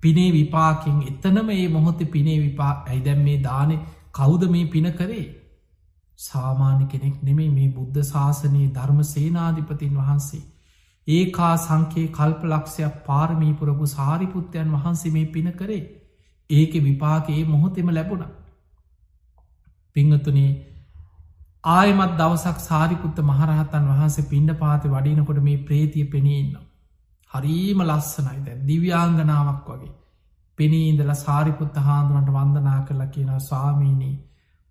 පිනේ 0.00 0.30
විපාකින් 0.32 0.98
එතනම 1.04 1.48
ඒ 1.52 1.68
මොහොත 1.68 2.00
පිනේ 2.08 2.38
විපා 2.40 2.72
ඇයිදැම් 2.82 3.20
මේ 3.20 3.38
දානෙ 3.40 3.76
කෞුද 4.12 4.42
මේ 4.48 4.66
පින 4.66 4.88
කරේ 4.92 5.26
සාමාන්‍ය 6.18 6.86
කෙනෙක් 6.86 7.16
නෙමේ 7.22 7.48
මේ 7.50 7.70
බුද්ධ 7.70 8.04
ශාසනයේ 8.04 8.68
ධර්ම 8.70 9.00
සේනාධිපතින් 9.04 9.96
වහන්සේ. 9.96 10.44
ඒකා 11.08 11.54
සංකේ 11.58 12.06
කල්ප 12.10 12.44
ලක්ෂයක් 12.44 12.94
පාරමීපුරපු 13.06 13.86
සාරිපුත්තයන් 13.88 14.72
වහන්සේ 14.74 15.12
මේ 15.12 15.26
පින 15.28 15.50
කරේ 15.54 15.82
ඒක 16.50 16.72
විපාකයේ 16.82 17.44
මොහොතෙම 17.46 17.90
ලැබුණ. 17.90 18.24
පිංහතුනේ 19.96 20.50
ආයමත් 21.68 22.16
දවසක් 22.16 22.58
සාරිපුත්ත 22.60 23.18
මහරහතන් 23.22 23.86
වහන්සේ 23.86 24.26
පින්ඩ 24.26 24.52
පාති 24.56 24.88
වඩිනකොට 24.88 25.40
මේ 25.42 25.64
ප්‍රේතිය 25.64 26.06
පෙනීන්න. 26.06 26.52
හරීම 27.30 27.80
ලස්සනයි 27.82 28.40
දැ 28.42 28.56
දිව්‍යාංගනාවක් 28.66 29.68
වගේ. 29.70 29.92
පෙනීඉදල 30.58 31.12
සාරිපුත්ත 31.16 31.76
හාදුනට 31.80 32.30
වන්දනා 32.30 32.80
කරලා 32.82 33.08
කියන 33.08 33.32
ස්වාමීනී 33.40 34.14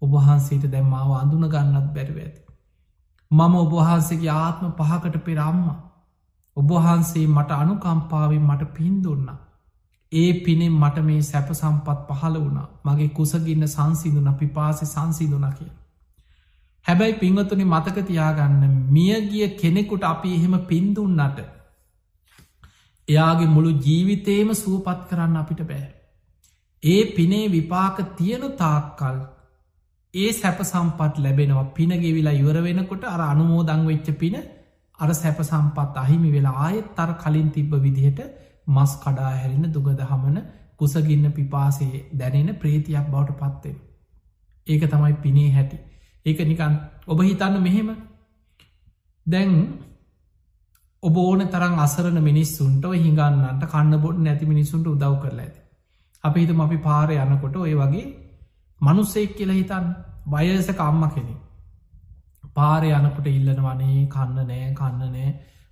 ඔබහන්සේට 0.01 0.65
දැම්මාව 0.67 1.11
අඳුන 1.13 1.45
ගන්නත් 1.47 1.87
බැරිව 1.93 2.17
ඇති. 2.17 2.41
මම 3.31 3.55
ඔබහන්සේගේ 3.55 4.33
ආත්ම 4.35 4.67
පහකට 4.73 5.17
පෙරම්ම. 5.21 5.65
ඔබහන්සේ 6.57 7.27
මට 7.27 7.51
අනුකම්පාවෙන් 7.53 8.43
මට 8.43 8.73
පින්දුන්න. 8.73 9.27
ඒ 10.11 10.31
පිනෙන් 10.39 10.73
මට 10.73 11.03
මේ 11.03 11.21
සැප 11.21 11.49
සම්පත් 11.51 11.99
පහළ 12.09 12.35
වුණ 12.35 12.59
මගේ 12.85 13.09
කුසගින්න 13.09 13.67
සංසිදුන 13.67 14.29
පිපාසි 14.35 14.85
සංසිදුන 14.85 15.47
කිය. 15.53 15.71
හැබැයි 16.85 17.15
පිංවතුනි 17.15 17.65
මතක 17.65 18.05
තියාගන්න 18.07 18.63
මියගිය 18.89 19.47
කෙනෙකුට 19.55 20.03
අපි 20.03 20.33
එහෙම 20.33 20.55
පින්දුන්නට 20.63 21.39
එයාගේ 23.07 23.47
මුළු 23.47 23.71
ජීවිතේම 23.79 24.49
සුවපත් 24.55 25.01
කරන්න 25.09 25.37
අපිට 25.37 25.61
බෑ. 25.63 25.87
ඒ 26.83 27.01
පිනේ 27.11 27.45
විපාක 27.51 27.97
තියෙන 28.17 28.45
තාක්කල් 28.53 29.17
ඒ 30.15 30.31
සැප 30.33 30.59
සම්පත් 30.63 31.13
ලැබෙනවා 31.19 31.65
පිනගෙවිලා 31.71 32.33
ඉවර 32.33 32.57
වෙනකොට 32.61 33.03
අර 33.05 33.21
අනුමෝදං 33.23 33.81
වෙච්ච 33.85 34.09
පින 34.15 34.35
අර 34.99 35.09
සැප 35.13 35.39
සම්පත් 35.43 35.95
අහිමි 35.97 36.29
වෙලා 36.31 36.55
ආයෙත් 36.59 36.87
තර 36.95 37.11
කලින් 37.15 37.49
තිබ්බ 37.51 37.73
විදිහට 37.77 38.21
මස් 38.67 38.93
කඩා 38.97 39.31
හැරෙන 39.31 39.65
දුගද 39.69 40.01
හමන 40.03 40.37
කුසගින්න 40.75 41.27
පිපාසේ 41.31 42.05
දැනෙන 42.13 42.55
ප්‍රේතියක් 42.55 43.05
බවට 43.07 43.39
පත්වෙන. 43.41 43.77
ඒක 44.67 44.83
තමයි 44.85 45.13
පිනේ 45.15 45.49
හැටි. 45.51 45.77
ඒක 46.25 46.39
නිකන් 46.43 46.73
ඔබ 47.07 47.19
හිතන්න 47.21 47.57
මෙහෙම 47.61 47.89
දැන් 49.25 49.51
ඔබ 51.03 51.17
ඕන 51.19 51.41
තරම් 51.47 51.79
අසරන 51.79 52.19
මිනිස්සුන්ට 52.23 52.85
හිඟන්නන්ට 52.95 53.63
කන්න 53.67 54.01
බොඩ් 54.01 54.17
නැති 54.19 54.45
මිනිසුන්ට 54.45 54.87
උදව් 54.87 55.15
කරලා 55.21 55.41
ඇති. 55.41 55.59
අපි 56.23 56.39
හිතම 56.41 56.61
අපි 56.61 56.77
පාර 56.79 57.09
යනකොට 57.13 57.57
ඔය 57.57 57.75
වගේ 57.75 58.05
මනුස්සෙක් 58.85 59.35
කියලා 59.37 59.55
හිතන් 59.55 59.85
වයසක 60.27 60.79
අම්ම 60.81 61.03
කෙනෙ. 61.09 61.35
පාරය 62.55 62.89
යනකොට 62.91 63.27
ඉල්ලන 63.29 63.61
වනේ 63.61 63.99
කන්න 64.07 64.37
නෑ 64.43 64.73
කන්න 64.73 65.01
නෑ 65.09 65.29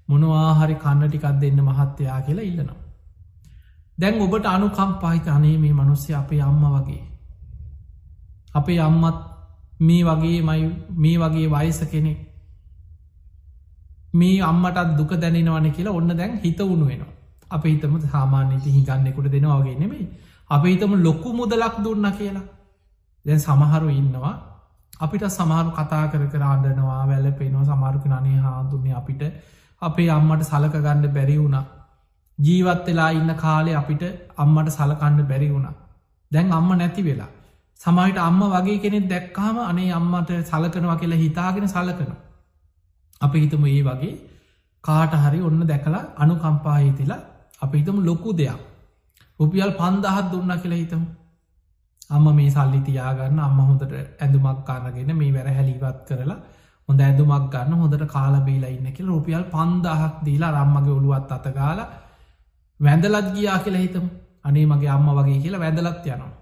මොනවාහරි 0.09 0.75
කන්න 0.77 1.03
ටිකක් 1.05 1.27
දෙන්න 1.41 1.59
මහත්තයා 1.63 2.19
කියලා 2.21 2.45
ඉල්ලනවා. 2.45 2.81
දැන් 3.97 4.21
ඔබට 4.21 4.45
අනුකම් 4.47 4.91
පහිත 5.01 5.27
අනේ 5.29 5.57
මේ 5.57 5.73
මනුස්්‍ය 5.73 6.11
අපේ 6.15 6.41
අම්ම 6.43 6.63
වගේ. 6.67 7.03
අපේ 8.53 8.79
අම්මත් 8.79 9.17
මේ 9.79 10.03
වගේ 10.03 10.41
මයි 10.41 10.63
මේ 10.97 11.17
වගේ 11.19 11.47
වයස 11.49 11.79
කෙනෙක් 11.85 12.19
මේ 14.13 14.41
අම්මටත් 14.41 14.97
දුක 14.97 15.11
දැනෙනවන 15.15 15.71
කියලා 15.71 15.93
ඔන්න 15.93 16.11
දැන් 16.11 16.33
හිත 16.39 16.59
උුණු 16.61 16.85
වෙනවා 16.85 17.13
අප 17.49 17.63
හිතම 17.65 17.95
සාමාන්‍යති 18.05 18.69
හිගන්නෙකුට 18.71 19.31
දෙනවාගේ 19.31 19.75
නෙමේ 19.75 20.05
අප 20.49 20.63
හිතම 20.63 20.93
ලොක්කු 20.99 21.33
මුදලක් 21.33 21.75
දුන්න 21.83 22.07
කියලා 22.13 22.45
දැන් 23.25 23.39
සමහරු 23.39 23.89
ඉන්නවා 23.91 24.35
අපිට 24.99 25.25
සමහරු 25.29 25.69
කතා 25.71 26.03
කර 26.07 26.23
කරාණ්ඩනවා 26.27 27.03
වැල 27.07 27.27
පේනවා 27.33 27.69
සමාරුක 27.71 28.05
නනේ 28.07 28.39
හාදුන්නේ 28.39 28.97
අපිට 29.01 29.23
අපේ 29.81 30.09
අම්මට 30.09 30.43
සලක 30.43 30.75
ගණ්ඩ 30.77 31.13
බැරි 31.13 31.37
වුණා 31.37 31.65
ජීවත් 32.39 32.83
වෙලා 32.87 33.11
ඉන්න 33.11 33.31
කාලේ 33.35 33.75
අපිට 33.75 34.03
අම්මට 34.37 34.69
සලකණ්ඩ 34.71 35.29
බැරි 35.31 35.53
වුණා 35.53 35.73
දැන් 36.31 36.51
අම්ම 36.51 36.69
නැති 36.73 37.03
වෙලා 37.03 37.31
සමයිට 37.79 38.17
අම්ම 38.19 38.41
වගේ 38.45 38.77
කෙනෙක් 38.79 39.05
දැක්කාම 39.05 39.57
අනේ 39.61 39.91
අම්මට 39.91 40.29
සලකනවා 40.43 40.97
කියලා 40.97 41.17
හිතාගෙන 41.17 41.67
සලකන. 41.67 42.11
අප 43.21 43.33
හිතම 43.35 43.65
ඒ 43.67 43.81
වගේ 43.81 44.13
කාට 44.83 45.13
හරි 45.15 45.39
ඔන්න 45.41 45.59
දැකලා 45.63 46.03
අනුකම්පාහිතිලා 46.15 47.21
අප 47.61 47.73
හිතම 47.73 47.97
ලොකු 48.01 48.29
දෙයක්. 48.33 48.59
රුපියල් 49.39 49.71
පන්දහත් 49.73 50.25
දුන්න 50.31 50.53
කියලා 50.53 50.81
හිතම. 50.83 51.03
අම්ම 52.09 52.25
මේ 52.31 52.49
සල්ලි 52.49 52.79
තියාගන්න 52.81 53.39
අම්ම 53.39 53.59
හොඳට 53.59 53.93
ඇඳුමක් 54.19 54.59
කාරගෙන 54.65 55.11
මේ 55.13 55.31
වැර 55.31 55.49
හැලිවත් 55.49 55.99
කරලා 56.07 56.39
හොඳ 56.89 56.99
ඇඳුමක් 56.99 57.45
ගන්න 57.51 57.73
හොඳට 57.75 58.05
කාලබීලා 58.07 58.69
ඉන්න 58.69 58.93
කියල 58.93 59.07
රුපියල් 59.07 59.43
පන්දහක් 59.45 60.13
දීලා 60.25 60.51
රම්මගේ 60.53 60.93
ඔළුවත් 60.93 61.31
අතගාල 61.31 61.79
වැඳලත් 62.79 63.27
ගියා 63.35 63.59
කියලා 63.59 63.81
හිතම 63.81 64.05
අනේ 64.43 64.65
මගේ 64.65 64.89
අම්ම 64.89 65.07
වගේ 65.11 65.39
කියලා 65.39 65.59
වැඳලත් 65.59 66.07
යනවා. 66.07 66.33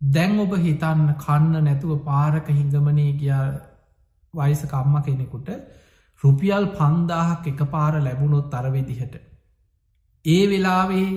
දැන් 0.00 0.38
ඔබ 0.40 0.52
හිතන්න 0.56 1.08
කන්න 1.16 1.64
නැතුව 1.64 1.92
පාරක 2.04 2.48
හිඟමනය 2.50 3.06
ගියා 3.14 3.44
වයිසක 4.34 4.72
අම්ම 4.74 4.94
කෙනෙකුට 5.02 5.48
රුපියල් 6.22 6.64
පන්දාහක් 6.70 7.46
එක 7.46 7.60
පාර 7.66 7.94
ලැබුණොත් 8.00 8.54
අරවිදිහට. 8.54 9.14
ඒ 10.24 10.42
වෙලාවේ 10.46 11.10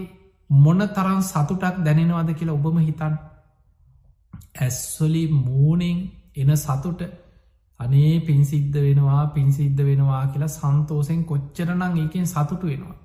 මොන 0.56 0.80
තරම් 0.90 1.22
සතුටක් 1.24 1.76
දැනෙනවාද 1.86 2.30
කියලා 2.34 2.56
ඔබම 2.56 2.78
හිතන් 2.80 3.14
ඇස්වලි 4.58 5.24
මූනෙන් 5.40 6.00
එන 6.36 6.58
සතුට 6.58 7.02
අනේ 7.80 8.20
පින්සිද්ධ 8.22 8.78
වෙනවා 8.78 9.24
පින්සිද්ධ 9.28 9.82
වෙනවා 9.82 10.26
කියලා 10.28 10.48
සන්තෝසෙන් 10.50 11.22
කොච්චරනං 11.24 11.98
ඒකෙන් 11.98 12.28
සතුටු 12.28 12.68
වෙනවා. 12.68 12.98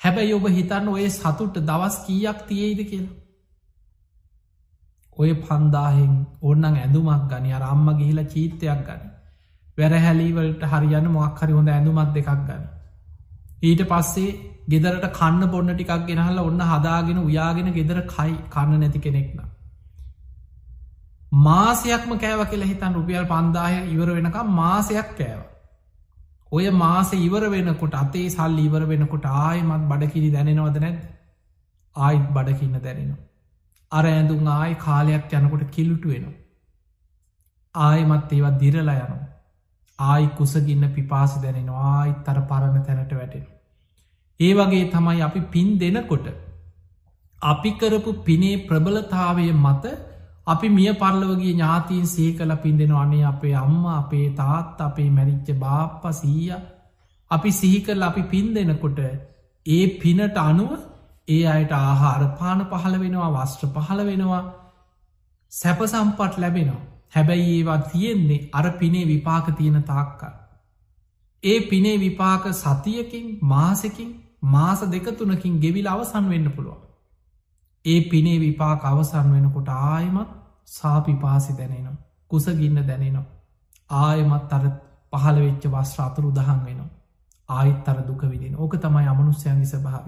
හැබැයි 0.00 0.34
ඔබ 0.34 0.46
හිතන්න 0.48 0.88
ඔය 0.88 1.08
සතුට 1.10 1.54
දවස් 1.62 1.96
කීයක් 2.06 2.38
තියෙයිද 2.48 2.80
කියලා. 2.84 3.16
ඔය 5.16 5.30
පන්දාහෙන් 5.36 6.14
ඔන්නන් 6.42 6.64
ඇඳුමක් 6.74 7.24
ගනි 7.30 7.50
අර 7.52 7.64
අම්ම 7.64 7.88
ගිහිලා 7.94 8.24
චීත්තයක් 8.26 8.80
ගනි. 8.86 9.08
වැරහැලීවලට 9.78 10.62
හරියන්න 10.64 11.08
මොක්හරි 11.10 11.52
හොඳ 11.52 11.68
ඇඳුමත් 11.68 12.14
දෙකක් 12.14 12.30
ගන්න. 12.38 12.64
ඊට 13.62 13.82
පස්සේ 13.86 14.30
ගෙදරට 14.68 15.06
කන්න 15.12 15.50
බොන්න 15.50 15.72
ටිකක් 15.72 16.06
ගෙනහල 16.06 16.38
ඔන්න 16.40 16.60
හදාගෙන 16.64 17.18
උයාගෙන 17.20 17.72
ගෙදර 17.72 18.02
කයි 18.08 18.34
කන්න 18.50 18.80
නැති 18.80 19.00
කෙනෙක්න. 19.00 19.40
මාසයක්ම 21.40 22.12
කෑව 22.16 22.44
කියලා 22.46 22.68
හිතන් 22.68 22.94
රුපියල් 22.94 23.26
පන්දාය 23.26 23.80
ඉවර 23.86 24.08
වෙනකම් 24.10 24.52
මාසයක් 24.54 25.16
කෑව. 25.16 25.40
ඔය 26.52 26.70
මාස 26.76 27.12
ඉවර 27.18 27.44
වෙනකොට 27.48 27.94
අතේ 27.94 28.28
සල් 28.28 28.58
ඉවර 28.60 28.84
වෙනකොට 28.86 29.26
ආයමත් 29.26 29.88
බඩකිරි 29.88 30.30
දැනෙනවද 30.30 30.78
නැද 30.78 30.98
ආයිත් 31.96 32.28
බඩකින්න 32.30 32.78
දැනෙනවා. 32.80 33.22
අර 33.92 34.04
ඇඳුම් 34.06 34.46
ආය 34.50 34.74
කාලයක් 34.76 35.34
යනකොට 35.34 35.64
කිලුටු 35.70 36.08
වෙනවා. 36.08 36.38
ආයමත් 37.74 38.32
ඒවත් 38.32 38.60
දිරලා 38.60 38.98
යනවා. 38.98 39.26
ආයි 39.98 40.30
කුසගින්න 40.36 40.92
පිපාසි 40.92 41.42
දැනෙනවා 41.42 41.88
ආයිත් 41.94 42.28
අර 42.28 42.38
පරණ 42.44 42.84
තැනට 42.84 43.14
වැටෙන. 43.14 43.51
ඒ 44.40 44.52
වගේ 44.54 44.84
තමයි 44.90 45.20
අපි 45.20 45.40
පින් 45.52 45.68
දෙනකොට. 45.78 46.26
අපි 47.42 47.70
කරපු 47.72 48.10
පිනේ 48.24 48.62
ප්‍රබලතාවය 48.68 49.46
මත 49.54 49.84
අපි 50.46 50.68
මිය 50.68 50.92
පරලවගේ 50.94 51.52
ඥාතීන් 51.52 52.06
සේ 52.06 52.30
කල 52.32 52.52
පින්දෙන 52.56 52.94
අනේ 52.94 53.24
අපේ 53.24 53.54
අම්ම 53.56 53.82
අපේ 53.92 54.28
තාත් 54.34 54.80
අපේ 54.80 55.10
මැරිච්ච 55.10 55.48
බාප්ප 55.56 56.04
සීය 56.12 56.56
අපි 57.30 57.50
සිහිකරල 57.50 58.02
අපි 58.02 58.22
පින් 58.24 58.48
දෙනකොට 58.54 58.98
ඒ 59.66 59.84
පිනට 60.00 60.36
අනුව 60.40 60.72
ඒ 61.28 61.42
අයට 61.46 61.72
ආහාර 61.74 62.22
පාන 62.38 62.60
පහළ 62.70 62.96
වෙනවා 62.98 63.30
වස්ත්‍ර 63.36 63.68
පහළ 63.76 64.02
වෙනවා 64.04 64.42
සැප 65.52 65.80
සම්පට් 65.84 66.34
ලැබෙනවා. 66.38 66.82
හැබැයි 67.14 67.48
ඒවා 67.56 67.80
තියෙන්නේ 67.86 68.46
අර 68.52 68.66
පිනේ 68.72 69.06
විපාක 69.06 69.46
තියෙන 69.58 69.82
තාක්කල්. 69.84 70.41
ඒ 71.44 71.58
පිනේ 71.62 71.96
විපාක 71.98 72.44
සතියකින් 72.54 73.26
මාසකින් 73.42 74.10
මාස 74.44 74.80
දෙකතුනකින් 74.86 75.58
ගෙවිල් 75.58 75.86
අවසන් 75.86 76.28
වෙන්න 76.28 76.48
පුළුවන්. 76.50 76.80
ඒ 77.84 78.00
පිනේ 78.02 78.38
විපාක 78.38 78.84
අවසන් 78.84 79.28
වෙනකොට 79.32 79.68
ආයමත් 79.68 80.30
සාපිපාසි 80.66 81.52
දැනෙනවා. 81.52 82.02
කුසගින්න 82.30 82.78
දැනෙනවා. 82.82 83.30
ආයමත් 83.90 84.52
අර 84.52 84.64
පහළ 85.12 85.38
වෙච්ච 85.38 85.64
වස්්‍ර 85.66 86.00
අතුරු 86.00 86.30
දහන් 86.30 86.60
වෙනවා. 86.64 86.90
ආයිත් 87.48 87.88
අර 87.88 87.98
දුක 88.02 88.22
විදින 88.24 88.54
ඕක 88.56 88.74
තමයි 88.76 89.08
අමනුස්්‍යයන්ගි 89.08 89.66
ස්භාව. 89.66 90.04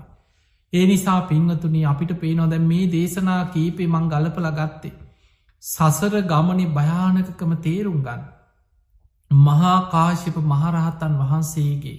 ඒ 0.72 0.84
නිසා 0.86 1.20
පිංහතුනි 1.22 1.80
අපිට 1.84 2.12
පේනොද 2.20 2.54
මේ 2.62 2.86
දේශනා 2.88 3.42
කීපේ 3.46 3.86
මං 3.86 4.06
ගලපල 4.08 4.48
ගත්තේ. 4.50 4.94
සසර 5.62 6.14
ගමනි 6.22 6.66
භයානකකම 6.68 7.52
තේරුම් 7.58 7.98
ගන්න. 8.02 8.22
මහා 9.38 9.76
කාශිප 9.90 10.36
මහරහතන් 10.44 11.14
වහන්සේගේ 11.20 11.98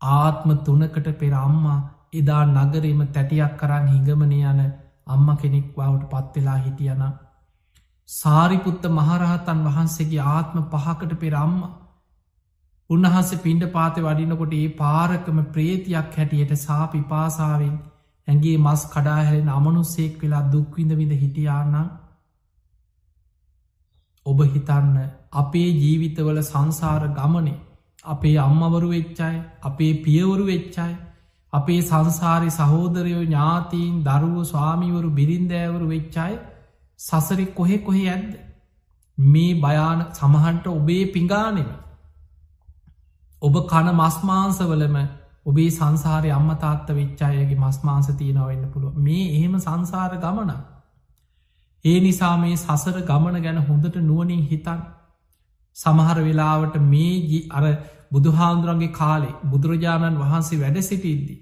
ආත්ම 0.00 0.50
තුනකට 0.62 1.08
පෙර 1.16 1.32
අම්මා 1.36 1.78
එදා 2.14 2.42
නගරීම 2.46 3.00
තැටියක් 3.08 3.56
කරන්න 3.56 3.88
හිඟමන 3.88 4.32
යන 4.34 4.60
අම්ම 5.08 5.26
කෙනෙක් 5.36 5.66
වවට 5.74 6.10
පත්වෙලා 6.12 6.58
හිටියන. 6.58 7.02
සාරිපුත්ත 8.08 8.88
මහරහතන් 8.90 9.60
වහන්සේගේ 9.66 10.24
ආත්ම 10.28 10.58
පහකට 10.66 11.12
පෙර 11.16 11.34
අම්ම 11.36 11.60
උන්වහන්ස 12.90 13.30
පින්ඩ 13.38 13.64
පාත 13.70 13.96
වඩිනකොට 14.00 14.52
ඒ 14.54 14.68
පාරකම 14.76 15.38
ප්‍රේතියක් 15.48 16.16
හැටියට 16.16 16.52
සාපි 16.58 17.00
පාසාාවෙන් 17.04 17.76
ඇගේ 18.28 18.56
මස් 18.58 18.82
කඩාහැරෙන 18.88 19.50
අමනුස්සෙක් 19.50 20.14
වෙලා 20.20 20.44
දුක්විඳ 20.48 20.92
විඳ 20.94 21.14
හිටියාන්නම් 21.16 21.90
ඔබ 24.28 24.38
හිතන්න 24.46 24.96
අපේ 25.34 25.70
ජීවිතවල 25.74 26.40
සංසාර 26.42 27.02
ගමනේ 27.14 27.58
අපේ 28.06 28.36
අම්මවරු 28.38 28.88
වෙච්චයි 28.88 29.36
අපේ 29.62 29.92
පියවරු 30.00 30.44
වෙච්චයි 30.44 30.94
අපේ 31.52 31.80
සංසාරි 31.82 32.50
සහෝදරයෝ 32.52 33.22
ඥාතීන් 33.22 33.94
දරුව 34.02 34.36
ස්වාමිවරු 34.44 35.10
බිරින්දෑවරු 35.12 35.86
වෙච්චයි 35.88 36.34
සසරි 37.00 37.46
කොහෙ 37.52 37.78
කොහෙ 37.80 38.04
ඇද්ද 38.06 38.32
මේ 39.18 39.52
භයාන 39.56 40.00
සමහන්ට 40.12 40.66
ඔබේ 40.68 41.04
පිඟානෙම. 41.08 41.70
ඔබ 43.42 43.54
කන 43.66 43.88
මස්මාංසවලම 43.94 44.96
ඔබේ 45.46 45.70
සංසාරය 45.70 46.30
අම්මතාත්ත 46.30 46.88
වෙච්චායගේ 46.90 47.58
මස්මාංස 47.58 48.08
තියෙනවෙන්න 48.14 48.64
පුළුව 48.72 48.94
මේ 48.98 49.24
එහෙම 49.30 49.54
සංසාර 49.58 50.12
ගමනක් 50.16 50.77
ඒ 51.88 51.98
නිසා 52.00 52.36
මේ 52.36 52.56
සසර 52.56 52.96
ගමන 53.02 53.42
ගැන 53.42 53.60
හොඳට 53.64 53.98
නුවනින් 54.02 54.42
හිතන් 54.44 54.80
සමහර 55.76 56.18
වෙලාවට 56.22 56.80
මේ 56.86 57.42
අර 57.52 57.64
බුදුහාන්දුරන්ගේ 58.12 58.94
කාලේ 58.94 59.34
බුදුරජාණන් 59.46 60.20
වහන්සේ 60.20 60.60
වැඩ 60.60 60.78
සිටිද්දි. 60.82 61.36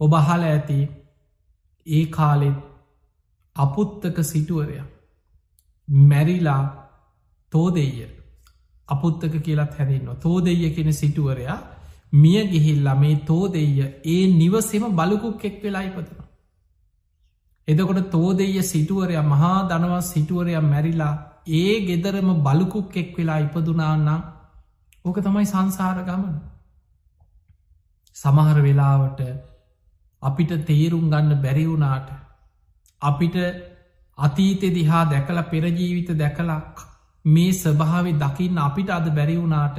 ඔබ 0.00 0.12
අහල 0.14 0.42
ඇති 0.44 0.78
ඒ 1.86 2.04
කාලෙත් 2.08 2.58
අපුත්තක 3.56 4.18
සිටුවරය 4.24 4.80
මැරිලා 5.88 6.62
තෝදෙය 7.52 8.08
අපුත්තක 8.88 9.34
කියලත් 9.40 9.72
හැරන්න 9.74 10.08
තෝදෙය 10.18 10.70
කෙන 10.70 10.92
සිටුවරයා 10.94 11.58
මිය 12.12 12.44
ගිහිල්ලා 12.46 12.96
මේ 12.96 13.16
තෝදෙය 13.24 13.68
ඒ 14.06 14.22
නිවසෙම 14.32 14.84
බලකුක් 14.92 15.44
එක් 15.44 15.56
වෙලා 15.62 15.82
ඉපතන 15.82 16.23
එදකොට 17.68 18.10
තෝදෙය 18.10 18.62
සිටුවරය 18.64 19.16
මහා 19.24 19.56
දනවස් 19.68 20.08
සිටුවරය 20.10 20.54
මැරිලා 20.62 21.14
ඒ 21.54 21.74
ගෙදරම 21.82 22.28
බලුකුක් 22.40 22.96
එක් 22.96 23.10
වෙලා 23.16 23.38
ඉපදුනාන්නම් 23.40 24.24
ඕක 25.04 25.16
තමයි 25.18 25.46
සංසාර 25.46 25.98
ගමන. 26.02 26.34
සමහර 28.16 28.58
වෙලාවට 28.60 29.20
අපිට 30.22 30.52
තේරුම් 30.64 31.06
ගන්න 31.06 31.32
බැරිවුනාට 31.38 32.08
අපිට 33.02 33.36
අතීතෙ 34.18 34.68
දිහා 34.70 35.04
දැකල 35.06 35.38
පෙරජීවිත 35.44 36.10
දැකලක් 36.14 36.76
මේ 37.24 37.52
ස්වභාව 37.54 38.06
දකින්න 38.16 38.58
අපිට 38.58 38.90
අද 38.90 39.06
බැරිවුනාට 39.10 39.76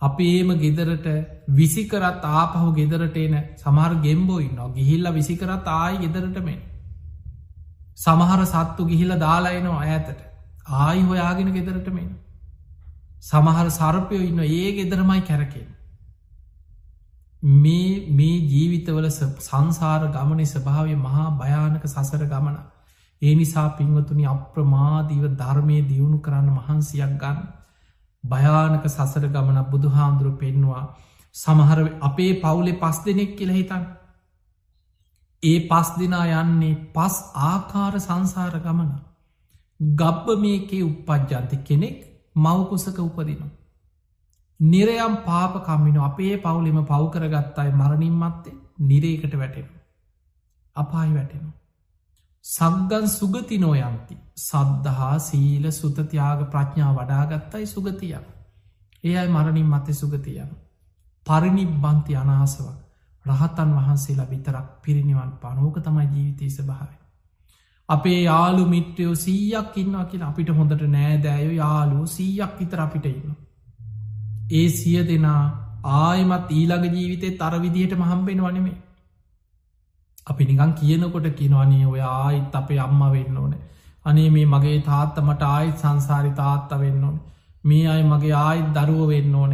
අපේම 0.00 0.50
ගෙදරට 0.56 1.06
විසිකරත් 1.50 2.24
ආපහු 2.32 2.72
ගෙදරට 2.74 3.16
එන 3.18 3.34
සමහර 3.56 3.92
ගෙම්බෝයි 4.00 4.50
නො 4.52 4.68
ගිහිල්ල 4.70 5.12
විසිකරත් 5.12 5.66
ආයි 5.68 5.98
ගෙදරටමෙන්. 5.98 6.60
සමහර 7.96 8.40
සත්තු 8.46 8.86
ගිහිල 8.86 9.12
දාලායනවා 9.18 9.84
ඇතට 9.86 10.20
ආයි 10.78 11.02
හොයාගෙන 11.02 11.52
ගෙදරටමෙන්. 11.52 12.08
සමහර 13.22 13.68
සරපයෝ 13.70 14.22
ඉන්න 14.22 14.40
ඒ 14.40 14.72
ගෙදරමයි 14.72 15.20
කැරකෙන්. 15.22 15.68
මේ 17.42 18.08
මේ 18.10 18.40
ජීවිතවල 18.46 19.06
සංසාර 19.10 20.02
ගමන 20.08 20.44
ස්භාවය 20.46 20.96
මහා 20.98 21.30
භයානක 21.36 21.84
සසර 21.86 22.24
ගමන. 22.26 22.58
ඒ 23.22 23.34
නිසා 23.34 23.68
පින්වතුනි 23.72 24.24
අප්‍රමාදීව 24.26 25.24
ධර්මය 25.36 25.78
දියුණු 25.84 26.18
කරන්න 26.20 26.52
මහන්සියක් 26.52 27.16
ගන්න. 27.18 27.59
භයානක 28.24 28.84
සසර 28.86 29.24
ගමනක් 29.28 29.70
බුදු 29.70 29.88
හාමුදුරු 29.90 30.32
පෙන්වා 30.34 30.84
සමහර 31.34 31.80
අපේ 32.00 32.32
පවුලෙ 32.36 32.72
පස් 32.74 32.98
දෙනෙක් 33.04 33.32
කියල 33.36 33.50
හිතන් 33.50 33.84
ඒ 35.42 35.58
පස් 35.66 35.88
දෙනා 35.94 36.26
යන්නේ 36.34 36.74
පස් 36.92 37.16
ආකාර 37.42 37.94
සංසාර 37.98 38.54
ගමන. 38.58 38.90
ගබ්බ 39.80 40.26
මේකේ 40.38 40.82
උපපජ්ජන්ති 40.82 41.56
කෙනෙක් 41.62 41.98
මවකුසක 42.36 42.98
උපදිනවා. 43.00 43.50
නිරයම් 44.60 45.14
පාපකම්මින 45.20 45.98
අපේ 46.00 46.34
පවුලෙම 46.38 46.80
පව්කරගත්තායි 46.84 47.72
මරණින් 47.72 48.16
මත්තේ 48.16 48.58
නිරේකට 48.80 49.34
වැටෙන 49.34 49.68
අපායි 50.76 51.14
වැටෙනවා. 51.14 51.59
සග්ගන් 52.44 53.06
සුගති 53.08 53.56
නොයන්ති 53.58 54.14
සද්ධහා 54.38 55.16
සීල 55.20 55.64
සුතතියාග 55.72 56.40
ප්‍රඥා 56.46 56.92
වඩාගත්තයි 56.92 57.66
සුගතිය. 57.66 58.14
ඒ 59.04 59.16
අයි 59.16 59.28
මරණින් 59.28 59.66
මතය 59.66 59.94
සුගතියන. 59.94 60.50
පරිනිබ්බන්ති 61.26 62.16
අනාසවක් 62.16 62.78
රහතන් 63.24 63.76
වහන්සේලා 63.76 64.30
විතරක් 64.30 64.66
පිරිනිවන් 64.82 65.32
පනෝක 65.38 65.76
තමයි 65.78 66.06
ජීවිතය 66.06 66.50
ස්භාව. 66.50 66.90
අපේ 67.88 68.20
යාලු 68.22 68.66
මිට්‍රයෝ 68.66 69.14
සීයක් 69.16 69.76
ඉන්නවා 69.76 70.04
කියෙන 70.04 70.22
අපිට 70.22 70.50
හොඳට 70.52 70.84
නෑදෑයෝ 70.88 71.54
යාලු 71.54 72.06
සීයක් 72.08 72.52
විතර 72.58 72.80
අපිට 72.80 73.06
ඉන්න. 73.06 73.36
ඒ 74.50 74.68
සිය 74.70 75.00
දෙනා 75.04 75.42
ආයමත් 75.96 76.48
ඊළඟ 76.52 76.86
ජීවිතේ 76.90 77.36
තර 77.36 77.54
විදිහට 77.60 77.98
මහම්බෙන 77.98 78.42
වනෙමේ. 78.42 78.78
අපි 80.30 80.44
නිකන් 80.46 80.72
කියනකොට 80.74 81.26
කිනවනේ 81.34 81.86
ඔය 81.86 82.00
ආයිත් 82.02 82.54
අපේ 82.54 82.80
අම්ම 82.80 83.02
වෙන්න 83.08 83.36
ඕන. 83.36 83.54
අනේ 84.04 84.28
මේ 84.30 84.46
මගේ 84.46 84.78
තාත්තමට 84.82 85.42
ආයිත් 85.44 85.78
සංසාරි 85.78 86.30
තාත්ත 86.32 86.70
වෙන්න 86.78 87.04
ඕන. 87.04 87.16
මේ 87.64 87.86
අයි 87.86 88.04
මගේ 88.04 88.36
ආයිත් 88.38 88.68
දරුව 88.72 89.02
වෙන්න 89.08 89.34
ඕන. 89.34 89.52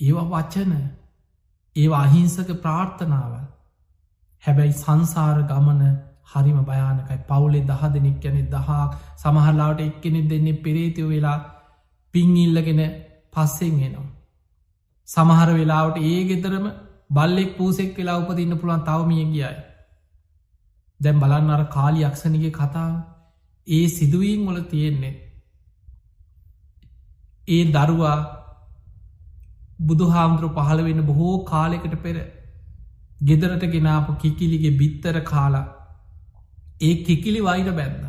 ඒවා 0.00 0.26
වච්චන 0.26 0.72
ඒවා 1.76 2.02
අහිංසක 2.02 2.50
ප්‍රාර්ථනාව 2.58 3.32
හැබැයි 4.42 4.74
සංසාර 4.74 5.38
ගමන 5.44 5.82
හරිම 6.26 6.58
භයානකයි. 6.62 7.18
පවුලේ 7.24 7.64
දහ 7.64 7.82
දෙනෙක් 7.94 8.24
යනෙ 8.24 8.42
දහක් 8.46 8.68
සමහරලාට 9.16 9.80
එක්කෙනෙ 9.80 10.20
දෙන්නේ 10.24 10.60
පෙරේතිව 10.64 11.08
වෙලා 11.08 11.38
පින් 12.14 12.36
ඉල්ලගෙන 12.38 12.82
පස්සෙන් 13.32 13.80
එනවා. 13.80 14.06
සමහර 15.08 15.50
වෙලාවට 15.52 16.04
ඒ 16.04 16.20
ගෙතරම 16.24 16.66
බල්ලෙක් 17.10 17.50
පූසෙක් 17.56 17.96
වෙලා 17.96 18.18
උපදින්න 18.18 18.58
පුළුවන් 18.58 18.82
තවමිය 18.82 19.24
ගියයි. 19.26 19.56
දැම් 21.00 21.20
බලන්න 21.20 21.50
අර 21.50 21.62
කාලි 21.66 22.04
යක්ෂණගේ 22.04 22.50
කතාව 22.50 22.92
ඒ 23.66 23.84
සිදුවීන් 23.88 24.42
වල 24.46 24.60
තියෙන්නේ. 24.64 25.14
ඒ 27.48 27.62
දරුවා 27.72 28.18
බුදු 29.80 30.06
හාමුදුරු 30.06 30.54
පහළ 30.54 30.84
වෙන්න 30.84 31.06
බොහෝ 31.06 31.34
කාලෙකට 31.44 31.96
පෙර 32.02 32.16
ගෙදරට 33.22 33.64
ගෙනාපු 33.66 34.16
කිකිලිගේ 34.16 34.78
බිත්තර 34.78 35.20
කාලා 35.24 35.66
ඒ 36.80 36.94
කිකිලි 37.04 37.40
වයිට 37.40 37.70
බැන්න. 37.74 38.04